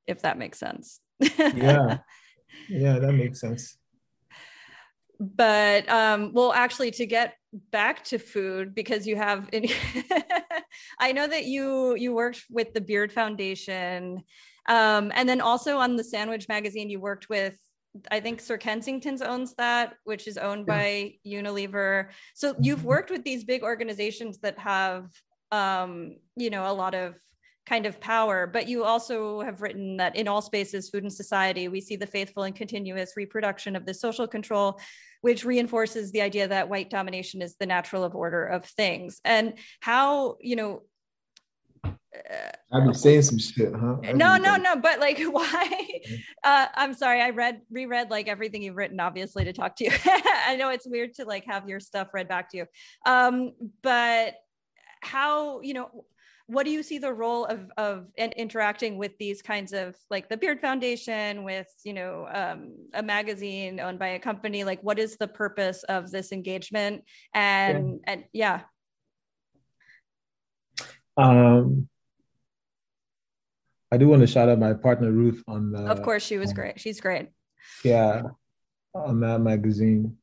[0.07, 0.99] if that makes sense.
[1.37, 1.99] yeah.
[2.69, 3.77] Yeah, that makes sense.
[5.19, 7.35] But um, well, actually, to get
[7.71, 9.49] back to food, because you have,
[10.99, 14.23] I know that you you worked with the Beard Foundation,
[14.67, 17.55] um, and then also on the Sandwich magazine, you worked with
[18.11, 22.09] I think Sir Kensington's owns that, which is owned by Unilever.
[22.35, 22.87] So you've mm-hmm.
[22.87, 25.09] worked with these big organizations that have,
[25.51, 27.15] um, you know, a lot of
[27.67, 28.47] kind of power.
[28.47, 32.08] But you also have written that in all spaces, food and society, we see the
[32.08, 34.80] faithful and continuous reproduction of the social control,
[35.21, 39.19] which reinforces the idea that white domination is the natural of order of things.
[39.25, 40.84] And how, you know,
[42.71, 43.97] I've been saying some shit, huh?
[44.13, 44.75] No, no, no.
[44.75, 46.01] But like, why?
[46.43, 47.21] Uh, I'm sorry.
[47.21, 49.91] I read, reread like everything you've written, obviously, to talk to you.
[50.06, 52.65] I know it's weird to like have your stuff read back to you.
[53.06, 53.53] Um,
[53.84, 54.36] but
[55.01, 56.06] how, you know,
[56.47, 60.38] what do you see the role of of interacting with these kinds of like the
[60.38, 65.17] beard foundation with you know um, a magazine owned by a company like what is
[65.17, 68.13] the purpose of this engagement and yeah.
[68.13, 68.62] and yeah
[71.17, 71.88] um
[73.91, 76.49] i do want to shout out my partner ruth on the of course she was
[76.49, 77.29] um, great she's great
[77.83, 78.21] yeah
[78.95, 80.15] on that magazine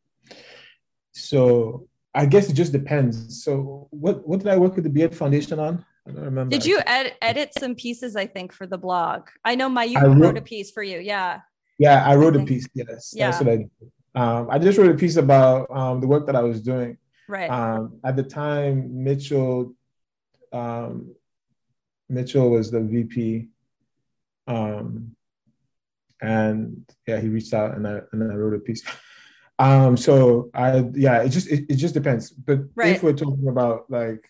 [1.12, 3.42] so I guess it just depends.
[3.42, 5.84] So, what what did I work with the Beard Foundation on?
[6.06, 6.50] I don't remember.
[6.50, 8.16] Did you ed- edit some pieces?
[8.16, 9.28] I think for the blog.
[9.44, 10.98] I know my you wrote, wrote, a piece for you.
[10.98, 11.40] Yeah.
[11.78, 12.68] Yeah, I wrote a piece.
[12.74, 13.30] Yes, yeah.
[13.30, 13.70] that's what I did.
[14.14, 16.98] Um, I just wrote a piece about um, the work that I was doing.
[17.28, 17.50] Right.
[17.50, 19.74] Um, at the time, Mitchell,
[20.52, 21.14] um,
[22.08, 23.48] Mitchell was the VP,
[24.46, 25.16] um,
[26.20, 28.82] and yeah, he reached out and I and I wrote a piece.
[29.58, 32.30] Um, so I yeah, it just it, it just depends.
[32.30, 32.96] But right.
[32.96, 34.28] if we're talking about like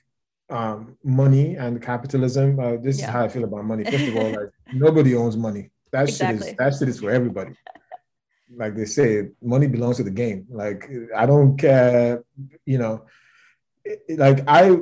[0.50, 2.58] um, money and capitalism.
[2.58, 3.06] Uh, this yeah.
[3.06, 3.84] is how I feel about money.
[3.84, 5.70] First of all, like nobody owns money.
[5.92, 6.38] That exactly.
[6.38, 7.54] shit is that shit is for everybody.
[8.56, 10.46] like they say, money belongs to the game.
[10.50, 12.24] Like I don't care,
[12.64, 13.06] you know.
[14.08, 14.76] Like I,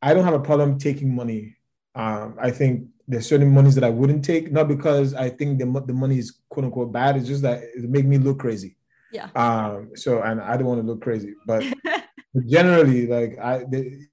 [0.00, 1.56] I don't have a problem taking money.
[1.94, 5.66] Um, I think there's certain monies that I wouldn't take, not because I think the
[5.86, 7.16] the money is quote unquote bad.
[7.16, 8.76] It's just that it make me look crazy.
[9.12, 9.28] Yeah.
[9.34, 9.90] Um.
[9.94, 11.64] So and I don't want to look crazy, but
[12.46, 13.64] generally like i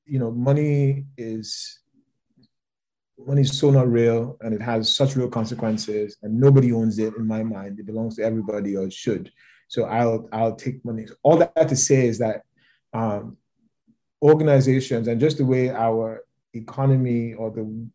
[0.05, 1.79] you know money is
[3.17, 7.15] money is so not real and it has such real consequences and nobody owns it
[7.15, 7.79] in my mind.
[7.79, 9.31] It belongs to everybody or should.
[9.67, 11.07] So i'll i'll take money.
[11.23, 12.43] All that to say is that
[12.93, 13.37] um,
[14.21, 16.23] organizations and just the way our
[16.53, 17.87] economy or the,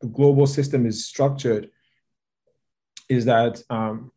[0.00, 1.70] the global system is structured
[3.08, 4.10] is that um,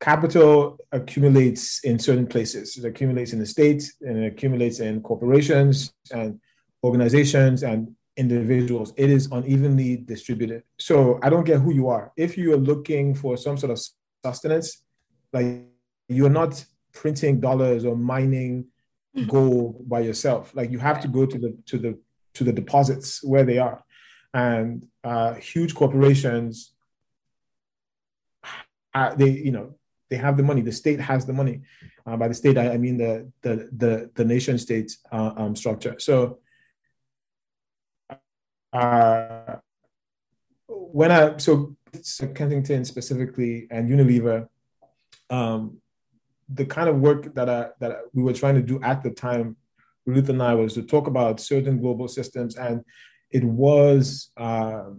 [0.00, 2.76] capital accumulates in certain places.
[2.76, 6.40] It accumulates in the state and it accumulates in corporations and
[6.82, 8.92] organizations and individuals.
[8.96, 10.62] It is unevenly distributed.
[10.78, 12.12] So I don't care who you are.
[12.16, 13.80] If you are looking for some sort of
[14.24, 14.82] sustenance,
[15.32, 15.66] like
[16.08, 18.66] you're not printing dollars or mining
[19.26, 20.52] gold by yourself.
[20.54, 21.98] Like you have to go to the to the
[22.34, 23.84] to the deposits where they are.
[24.32, 26.72] And uh, huge corporations,
[28.94, 29.74] uh, they you know
[30.10, 30.60] they have the money.
[30.60, 31.62] The state has the money.
[32.04, 35.56] Uh, by the state, I, I, mean the the the, the nation state uh, um,
[35.56, 35.94] structure.
[35.98, 36.40] So
[38.72, 39.56] uh,
[40.66, 44.48] when I so, so Kensington specifically and Unilever,
[45.30, 45.78] um,
[46.48, 49.56] the kind of work that I that we were trying to do at the time,
[50.06, 52.84] Ruth and I, was to talk about certain global systems, and
[53.30, 54.90] it was uh,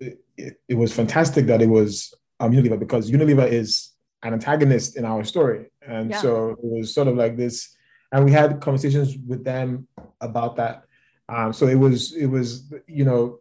[0.00, 3.90] it, it, it, was fantastic that it was um, Unilever because Unilever is
[4.22, 6.20] an antagonist in our story, and yeah.
[6.20, 7.76] so it was sort of like this,
[8.12, 9.86] and we had conversations with them
[10.20, 10.84] about that.
[11.28, 13.40] Um, so it was it was you know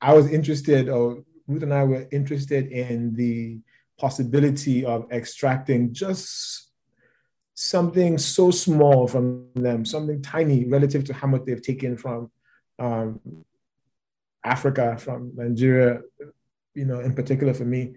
[0.00, 3.58] I was interested, or Ruth and I were interested in the
[3.98, 6.70] possibility of extracting just
[7.54, 12.30] something so small from them, something tiny relative to how much they've taken from
[12.78, 13.20] um,
[14.44, 16.00] Africa, from Nigeria,
[16.74, 17.94] you know, in particular for me.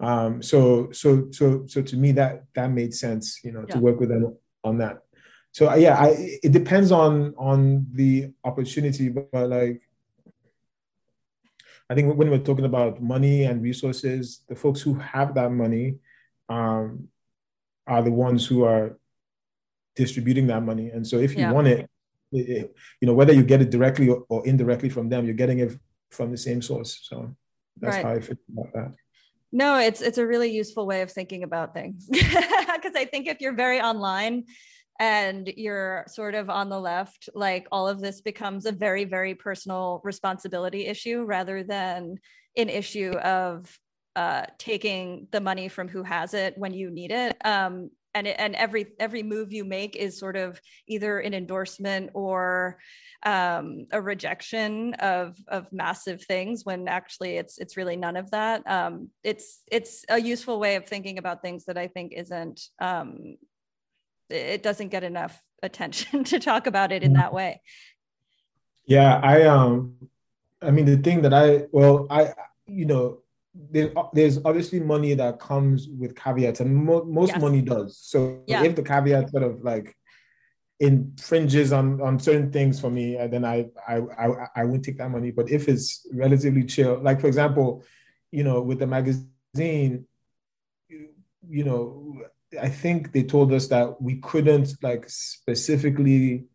[0.00, 3.74] Um, so, so, so, so to me, that that made sense, you know, yeah.
[3.74, 5.02] to work with them on that.
[5.52, 9.82] So, yeah, I, it depends on on the opportunity, but, but like
[11.90, 15.96] I think when we're talking about money and resources, the folks who have that money
[16.48, 17.08] um,
[17.88, 18.96] are the ones who are
[19.96, 20.90] distributing that money.
[20.90, 21.52] And so if you yeah.
[21.52, 21.90] want it,
[22.30, 25.58] it, you know, whether you get it directly or, or, indirectly from them, you're getting
[25.58, 25.76] it
[26.12, 27.00] from the same source.
[27.02, 27.34] So
[27.76, 28.04] that's right.
[28.04, 28.94] how I feel about that.
[29.52, 33.40] No, it's it's a really useful way of thinking about things because I think if
[33.40, 34.44] you're very online,
[35.00, 39.34] and you're sort of on the left, like all of this becomes a very, very
[39.34, 42.16] personal responsibility issue rather than
[42.54, 43.78] an issue of
[44.14, 47.34] uh, taking the money from who has it when you need it.
[47.46, 52.10] Um, and it, and every every move you make is sort of either an endorsement
[52.14, 52.78] or
[53.24, 58.68] um, a rejection of of massive things when actually it's it's really none of that.
[58.70, 63.36] Um, it's it's a useful way of thinking about things that I think isn't um,
[64.30, 67.60] it doesn't get enough attention to talk about it in that way
[68.86, 69.94] yeah i um
[70.62, 72.32] i mean the thing that i well i
[72.66, 73.19] you know
[73.54, 77.40] there, there's obviously money that comes with caveats and mo- most yes.
[77.40, 78.62] money does so yeah.
[78.62, 79.96] if the caveat sort of like
[80.78, 84.98] infringes on on certain things for me uh, then I, I i i won't take
[84.98, 87.84] that money but if it's relatively chill like for example
[88.30, 90.06] you know with the magazine
[91.48, 92.16] you know
[92.60, 96.46] I think they told us that we couldn't like specifically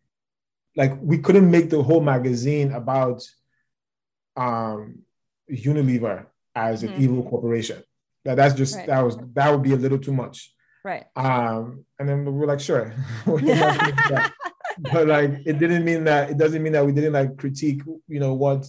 [0.76, 3.26] like we couldn't make the whole magazine about
[4.36, 5.00] um
[5.50, 6.26] Unilever
[6.56, 7.02] as an mm-hmm.
[7.04, 7.84] evil corporation.
[8.24, 8.88] That that's just right.
[8.88, 10.54] that was that would be a little too much.
[10.84, 11.06] Right.
[11.16, 12.94] Um and then we were like, sure.
[13.26, 18.20] but like it didn't mean that it doesn't mean that we didn't like critique, you
[18.20, 18.66] know, what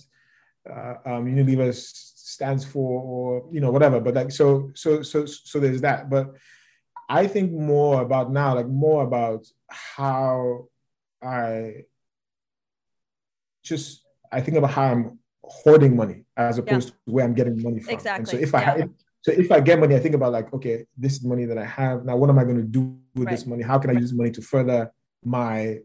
[0.68, 4.00] uh, um Unilever stands for or you know whatever.
[4.00, 6.10] But like so so so so there's that.
[6.10, 6.34] But
[7.08, 10.68] I think more about now, like more about how
[11.22, 11.84] I
[13.62, 15.18] just I think about how I'm
[15.48, 16.94] hoarding money as opposed yeah.
[16.94, 17.94] to where I'm getting money from.
[17.94, 18.20] Exactly.
[18.20, 18.84] And so if I yeah.
[18.84, 18.90] if,
[19.22, 21.64] so if I get money, I think about like, okay, this is money that I
[21.64, 22.04] have.
[22.04, 23.32] Now what am I going to do with right.
[23.32, 23.62] this money?
[23.62, 24.92] How can I use money to further
[25.24, 25.80] my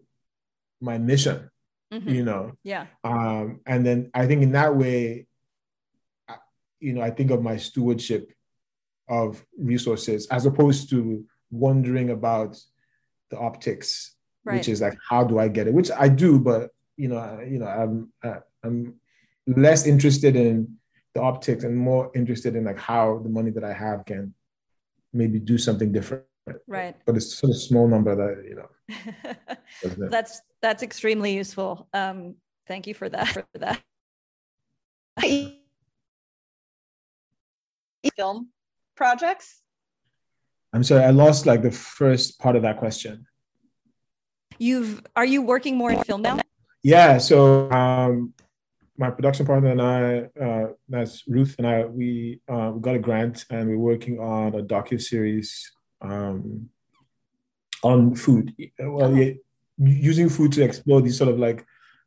[0.79, 1.49] my mission?
[1.91, 2.09] Mm-hmm.
[2.09, 2.51] You know?
[2.63, 2.85] Yeah.
[3.03, 5.25] Um, and then I think in that way,
[6.79, 8.31] you know, I think of my stewardship
[9.07, 12.57] of resources as opposed to wondering about
[13.29, 14.57] the optics right.
[14.57, 17.59] which is like how do i get it which i do but you know you
[17.59, 18.11] know i'm
[18.63, 18.95] i'm
[19.47, 20.75] less interested in
[21.13, 24.33] the optics and more interested in like how the money that i have can
[25.13, 26.23] maybe do something different
[26.67, 31.87] right but it's sort of a small number that you know that's that's extremely useful
[31.93, 32.35] um
[32.67, 33.81] thank you for that for that
[38.15, 38.49] film
[38.95, 39.61] projects?
[40.73, 43.25] I'm sorry, I lost like the first part of that question.
[44.57, 46.39] You've are you working more in film now?
[46.83, 48.33] Yeah, so um,
[48.97, 52.99] my production partner and I, uh, that's Ruth and I, we uh, we got a
[52.99, 55.71] grant and we're working on a docu series
[56.01, 56.69] um,
[57.83, 58.53] on food.
[58.79, 59.33] Well, yeah,
[59.77, 61.65] using food to explore these sort of like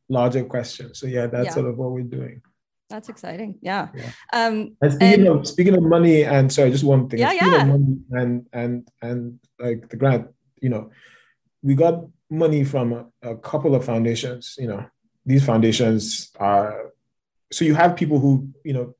[0.09, 0.99] larger questions.
[0.99, 1.53] So yeah, that's yeah.
[1.53, 2.43] sort of what we're doing.
[2.91, 3.59] That's exciting.
[3.61, 3.89] Yeah.
[3.95, 4.11] yeah.
[4.33, 7.21] Um, and speaking and, of speaking of money, and sorry, just one thing.
[7.21, 7.63] Yeah, speaking yeah.
[7.63, 10.29] Of money and and and like the grant,
[10.61, 10.91] you know,
[11.63, 14.57] we got money from a, a couple of foundations.
[14.59, 14.87] You know,
[15.27, 16.93] these foundations are
[17.53, 18.95] so you have people who you know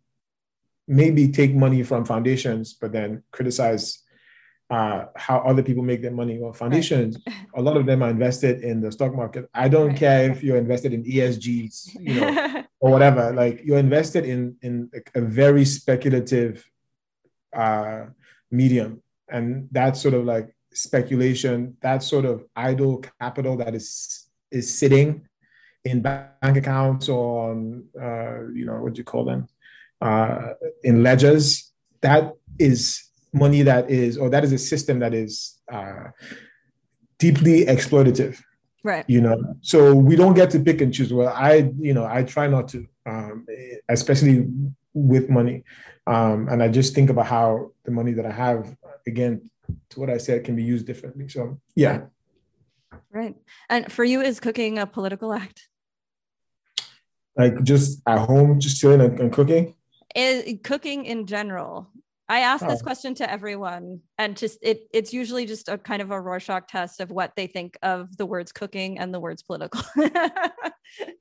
[0.87, 4.03] maybe take money from foundations, but then criticize
[4.71, 6.39] uh, how other people make their money.
[6.39, 7.37] Well, foundations, right.
[7.55, 9.49] a lot of them are invested in the stock market.
[9.55, 9.97] I don't right.
[9.97, 13.33] care if you're invested in ESGs, you know, or whatever.
[13.33, 16.65] Like you're invested in in a very speculative
[17.53, 18.07] uh,
[18.51, 24.77] medium, and that sort of like speculation, that sort of idle capital that is is
[24.77, 25.27] sitting
[25.85, 29.47] in bank accounts or on, uh, you know, what do you call them,
[30.01, 35.61] uh, in ledgers, that is money that is, or that is a system that is
[35.73, 36.07] uh,
[37.19, 38.41] deeply exploitative.
[38.83, 39.05] Right.
[39.09, 41.13] You know, so we don't get to pick and choose.
[41.13, 43.47] Well, I, you know, I try not to, um,
[43.89, 44.47] especially
[44.93, 45.65] with money.
[46.07, 48.77] Um, and I just think about how the money that I have,
[49.07, 49.51] again,
[49.91, 51.29] to what I said, can be used differently.
[51.29, 52.03] So, yeah.
[53.11, 53.35] Right.
[53.71, 55.69] And for you, is cooking a political act?
[57.37, 59.75] Like just at home, just chilling and, and cooking?
[60.15, 61.91] Is cooking in general.
[62.29, 62.83] I ask this oh.
[62.83, 67.01] question to everyone, and just it it's usually just a kind of a Rorschach test
[67.01, 69.83] of what they think of the words cooking and the words political.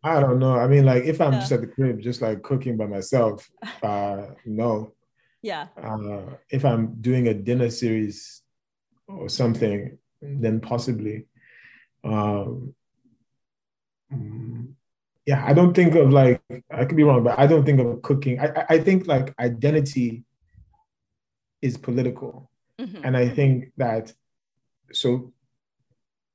[0.03, 0.55] I don't know.
[0.55, 1.39] I mean, like if I'm yeah.
[1.39, 3.49] just at the crib, just like cooking by myself,
[3.83, 4.93] uh, no.
[5.41, 5.67] Yeah.
[5.81, 8.41] Uh, if I'm doing a dinner series
[9.07, 11.25] or something, then possibly.
[12.03, 12.73] Um,
[14.13, 14.73] mm,
[15.25, 18.01] yeah, I don't think of like I could be wrong, but I don't think of
[18.01, 18.39] cooking.
[18.39, 20.23] I I think like identity
[21.61, 22.49] is political.
[22.79, 23.05] Mm-hmm.
[23.05, 24.13] And I think that
[24.91, 25.31] so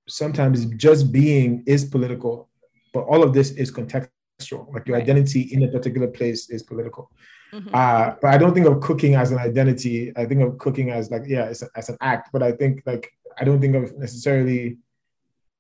[0.09, 2.49] sometimes just being is political,
[2.95, 4.73] but all of this is contextual.
[4.73, 5.03] Like your right.
[5.03, 7.11] identity in a particular place is political.
[7.53, 7.75] Mm-hmm.
[7.75, 10.13] Uh, but I don't think of cooking as an identity.
[10.17, 12.83] I think of cooking as like, yeah, it's a, as an act, but I think
[12.87, 14.79] like, I don't think of necessarily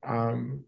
[0.03, 0.64] um,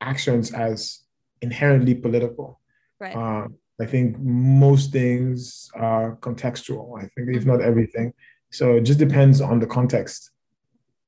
[0.00, 1.00] actions as
[1.42, 2.60] inherently political.
[2.98, 3.16] Right.
[3.16, 6.98] Um, I think most things are contextual.
[6.98, 7.68] I think, if not mm-hmm.
[7.68, 8.12] everything.
[8.50, 10.30] So it just depends on the context.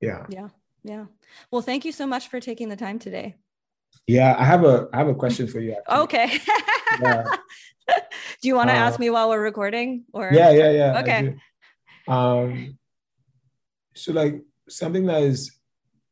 [0.01, 0.27] Yeah.
[0.29, 0.49] Yeah.
[0.85, 1.07] Yeah.
[1.51, 3.37] Well, thank you so much for taking the time today.
[4.07, 5.73] Yeah, I have a I have a question for you.
[5.89, 6.03] Actually.
[6.03, 6.39] Okay.
[7.01, 7.25] yeah.
[8.41, 10.05] Do you want to uh, ask me while we're recording?
[10.13, 11.01] Or yeah, yeah, yeah.
[11.01, 11.37] Okay.
[12.09, 12.79] Um,
[13.95, 15.57] so like something that is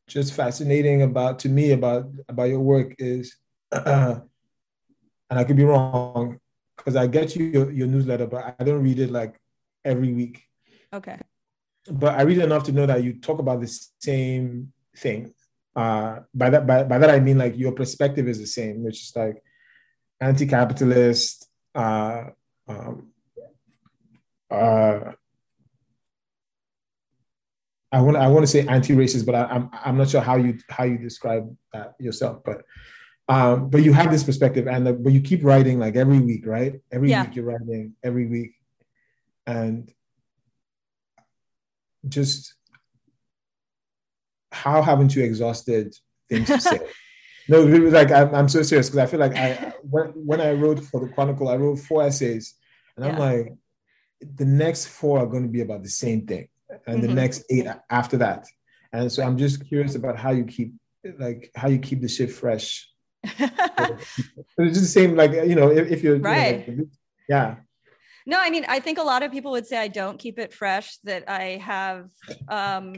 [0.07, 3.35] just fascinating about to me about about your work is,
[3.71, 4.19] uh,
[5.29, 6.39] and I could be wrong,
[6.77, 9.39] because I get you your, your newsletter, but I don't read it like
[9.85, 10.43] every week.
[10.93, 11.17] Okay.
[11.89, 15.33] But I read enough to know that you talk about the same thing.
[15.75, 19.01] Uh, by that by, by that I mean like your perspective is the same, which
[19.03, 19.41] is like
[20.19, 22.25] anti-capitalist, uh,
[22.67, 23.07] um,
[24.49, 25.11] uh,
[27.93, 30.35] I want I want to say anti-racist, but I, am I'm, I'm not sure how
[30.35, 32.41] you how you describe that yourself.
[32.43, 32.63] But
[33.31, 36.45] um, but you have this perspective, and the, but you keep writing like every week,
[36.45, 36.81] right?
[36.91, 37.23] Every yeah.
[37.23, 38.55] week you're writing every week,
[39.47, 39.89] and
[42.09, 42.55] just
[44.51, 45.95] how haven't you exhausted
[46.27, 46.79] things to say?
[47.47, 50.83] no, like I'm, I'm so serious because I feel like I when when I wrote
[50.83, 52.55] for the Chronicle, I wrote four essays,
[52.97, 53.13] and yeah.
[53.13, 53.53] I'm like,
[54.35, 56.49] the next four are going to be about the same thing,
[56.85, 57.07] and mm-hmm.
[57.07, 58.45] the next eight after that,
[58.91, 60.73] and so I'm just curious about how you keep
[61.17, 62.90] like how you keep the shit fresh
[63.23, 64.19] it's
[64.57, 66.89] just the same, like you know, if, if you're right, you know, like,
[67.29, 67.55] yeah.
[68.25, 70.53] No, I mean, I think a lot of people would say I don't keep it
[70.53, 70.97] fresh.
[71.03, 72.09] That I have
[72.47, 72.93] um,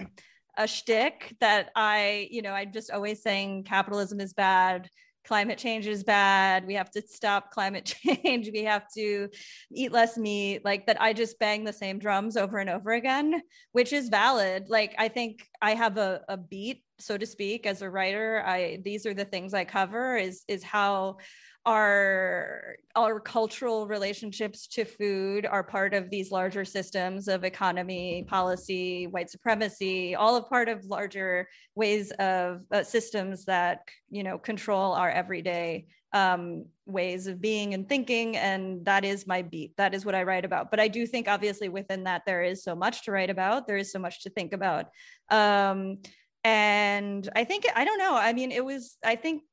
[0.57, 4.89] a shtick that I, you know, I'm just always saying capitalism is bad
[5.25, 9.29] climate change is bad we have to stop climate change we have to
[9.71, 13.41] eat less meat like that i just bang the same drums over and over again
[13.71, 17.81] which is valid like i think i have a, a beat so to speak as
[17.81, 21.17] a writer i these are the things i cover is is how
[21.65, 29.07] our our cultural relationships to food are part of these larger systems of economy policy
[29.07, 33.79] white supremacy all a part of larger ways of uh, systems that
[34.09, 39.41] you know control our everyday um, ways of being and thinking and that is my
[39.41, 39.75] beat.
[39.77, 40.69] That is what i write about.
[40.69, 43.67] But i do think obviously within that there is so much to write about.
[43.67, 44.87] There is so much to think about.
[45.29, 45.99] Um,
[46.43, 49.43] and i think i don't know i mean it was i think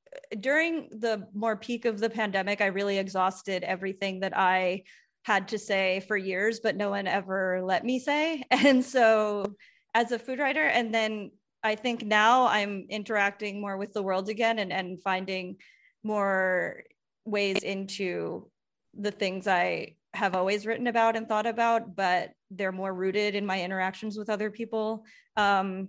[0.41, 4.85] during the more peak of the pandemic, I really exhausted everything that I
[5.23, 8.43] had to say for years, but no one ever let me say.
[8.51, 9.55] And so,
[9.95, 11.33] as a food writer, and then
[11.63, 15.57] I think now I'm interacting more with the world again and, and finding
[16.03, 16.85] more
[17.25, 18.49] ways into
[18.95, 23.47] the things I have always written about and thought about, but they're more rooted in
[23.47, 25.05] my interactions with other people.
[25.37, 25.89] Um,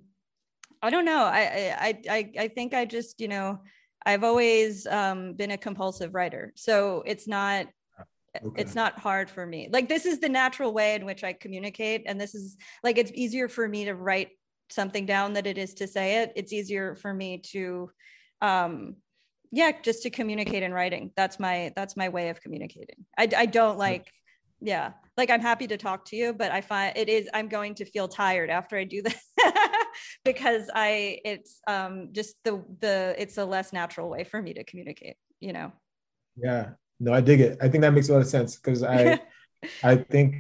[0.82, 1.24] I don't know.
[1.24, 3.60] I, I I I think I just you know
[4.06, 7.68] I've always um, been a compulsive writer, so it's not
[8.36, 8.62] okay.
[8.62, 9.70] it's not hard for me.
[9.72, 13.12] Like this is the natural way in which I communicate, and this is like it's
[13.14, 14.30] easier for me to write
[14.70, 16.34] something down than it is to say it.
[16.36, 17.92] It's easier for me to,
[18.42, 18.96] um,
[19.52, 21.12] yeah, just to communicate in writing.
[21.16, 23.06] That's my that's my way of communicating.
[23.18, 24.12] I I don't like,
[24.62, 27.76] yeah, like I'm happy to talk to you, but I find it is I'm going
[27.76, 29.78] to feel tired after I do that.
[30.26, 34.64] because I it's um just the the it's a less natural way for me to
[34.64, 35.72] communicate, you know.
[36.36, 36.72] Yeah.
[37.00, 37.58] No, I dig it.
[37.62, 39.20] I think that makes a lot of sense because I
[39.84, 40.36] I think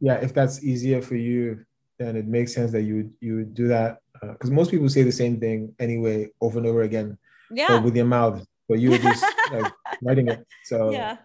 [0.00, 1.64] yeah, if that's easier for you,
[1.98, 5.02] then it makes sense that you you would do that because uh, most people say
[5.02, 7.18] the same thing anyway over and over again.
[7.50, 7.78] Yeah.
[7.78, 10.44] with your mouth, but you were just like writing it.
[10.64, 11.18] So yeah.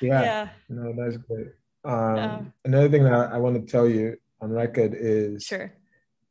[0.00, 0.22] Yeah.
[0.22, 0.48] yeah.
[0.68, 1.48] No, that's great.
[1.84, 5.72] Um, um, another thing that I, I want to tell you on record is sure.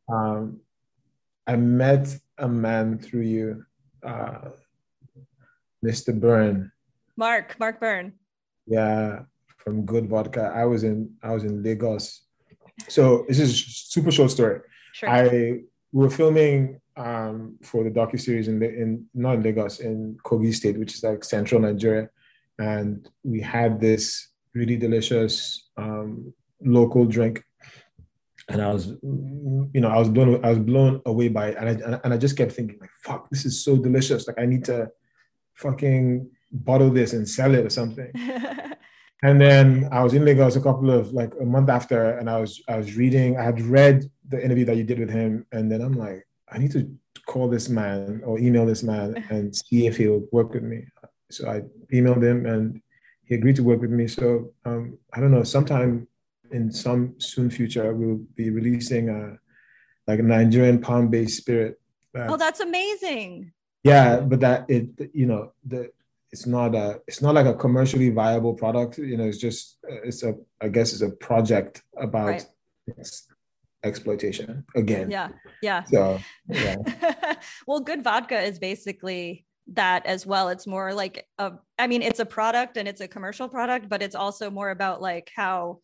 [0.10, 0.62] Um,
[1.48, 3.66] I met a man through you,
[4.06, 4.50] uh,
[5.84, 6.18] Mr.
[6.18, 6.72] Byrne.
[7.18, 8.14] Mark, Mark Byrne.
[8.68, 9.24] Yeah,
[9.58, 10.52] from Good Vodka.
[10.56, 12.24] I was in I was in Lagos.
[12.88, 14.62] So this is a super short story.
[14.94, 15.10] Sure.
[15.10, 15.30] I
[15.92, 20.54] we were filming um, for the docu series in, in not in Lagos in Kogi
[20.54, 22.10] State, which is like central Nigeria,
[22.60, 26.34] and we had this really delicious um,
[26.64, 27.44] local drink
[28.52, 31.96] and I was, you know, I was blown, I was blown away by it, and
[31.96, 34.28] I and I just kept thinking like, "Fuck, this is so delicious!
[34.28, 34.90] Like, I need to
[35.56, 38.12] fucking bottle this and sell it or something."
[39.24, 42.40] and then I was in Lagos a couple of like a month after, and I
[42.40, 45.72] was I was reading, I had read the interview that you did with him, and
[45.72, 46.90] then I'm like, I need to
[47.28, 50.86] call this man or email this man and see if he'll work with me.
[51.30, 51.62] So I
[51.94, 52.82] emailed him, and
[53.24, 54.08] he agreed to work with me.
[54.08, 56.08] So um, I don't know, sometime
[56.52, 59.38] in some soon future, we'll be releasing a
[60.08, 61.80] like a Nigerian palm-based spirit.
[62.16, 63.52] Uh, oh, that's amazing.
[63.84, 65.92] Yeah, but that it you know the
[66.32, 68.98] it's not a it's not like a commercially viable product.
[68.98, 72.46] You know, it's just uh, it's a I guess it's a project about right.
[73.84, 75.10] exploitation again.
[75.10, 75.30] Yeah,
[75.62, 75.84] yeah.
[75.84, 76.78] So yeah.
[77.68, 82.20] well, good vodka is basically that as well it's more like a i mean it's
[82.20, 85.80] a product and it's a commercial product but it's also more about like how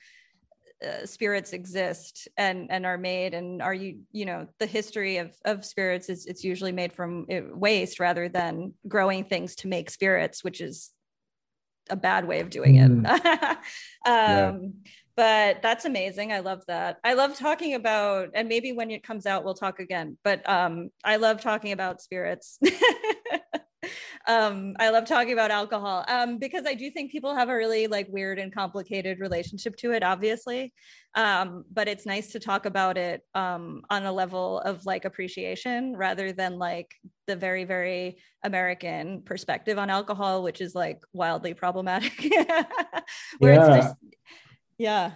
[0.86, 5.36] uh, spirits exist and and are made and are you you know the history of
[5.44, 9.90] of spirits is it's usually made from uh, waste rather than growing things to make
[9.90, 10.92] spirits which is
[11.90, 13.08] a bad way of doing it mm.
[13.56, 13.58] um
[14.06, 14.52] yeah.
[15.16, 19.26] but that's amazing i love that i love talking about and maybe when it comes
[19.26, 22.60] out we'll talk again but um i love talking about spirits
[24.28, 27.88] um, I love talking about alcohol um, because I do think people have a really
[27.88, 30.74] like weird and complicated relationship to it, obviously.
[31.16, 35.96] Um, but it's nice to talk about it um, on a level of like appreciation
[35.96, 36.94] rather than like
[37.26, 42.14] the very, very American perspective on alcohol, which is like wildly problematic.
[43.40, 43.76] Where yeah.
[43.76, 43.96] it's just,
[44.78, 45.12] yeah.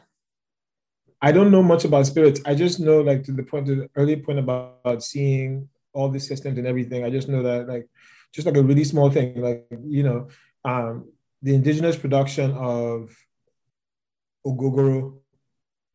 [1.21, 2.41] I don't know much about spirits.
[2.45, 6.09] I just know, like, to the point, to the early point about, about seeing all
[6.09, 7.03] the systems and everything.
[7.03, 7.87] I just know that, like,
[8.31, 10.27] just like a really small thing, like you know,
[10.65, 11.11] um,
[11.41, 13.15] the indigenous production of
[14.45, 15.17] ogogoro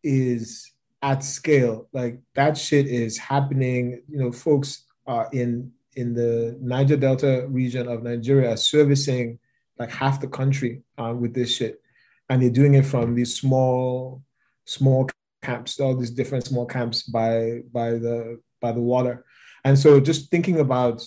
[0.02, 0.72] is
[1.02, 1.88] at scale.
[1.92, 4.02] Like that shit is happening.
[4.08, 9.38] You know, folks are in in the Niger Delta region of Nigeria are servicing
[9.78, 11.80] like half the country uh, with this shit,
[12.28, 14.22] and they're doing it from these small
[14.64, 15.08] small
[15.42, 19.24] camps, all these different small camps by by the by the water.
[19.64, 21.02] And so just thinking about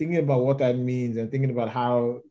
[0.00, 2.22] thinking about what that means and thinking about how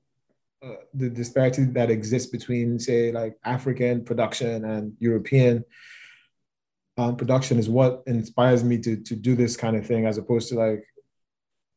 [0.66, 5.64] uh, the disparity that exists between, say, like African production and European
[6.98, 10.50] um, production is what inspires me to to do this kind of thing, as opposed
[10.50, 10.84] to like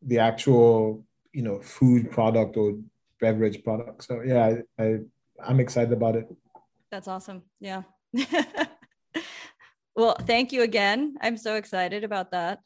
[0.01, 2.78] the actual, you know, food product or
[3.20, 4.03] beverage product.
[4.03, 4.99] So yeah, I, I
[5.47, 6.26] I'm excited about it.
[6.90, 7.43] That's awesome.
[7.61, 7.82] Yeah.
[9.95, 11.16] well, thank you again.
[11.20, 12.61] I'm so excited about that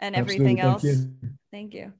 [0.00, 0.90] and everything Absolutely.
[0.90, 0.98] else.
[1.00, 1.28] Thank you.
[1.50, 1.92] Thank you.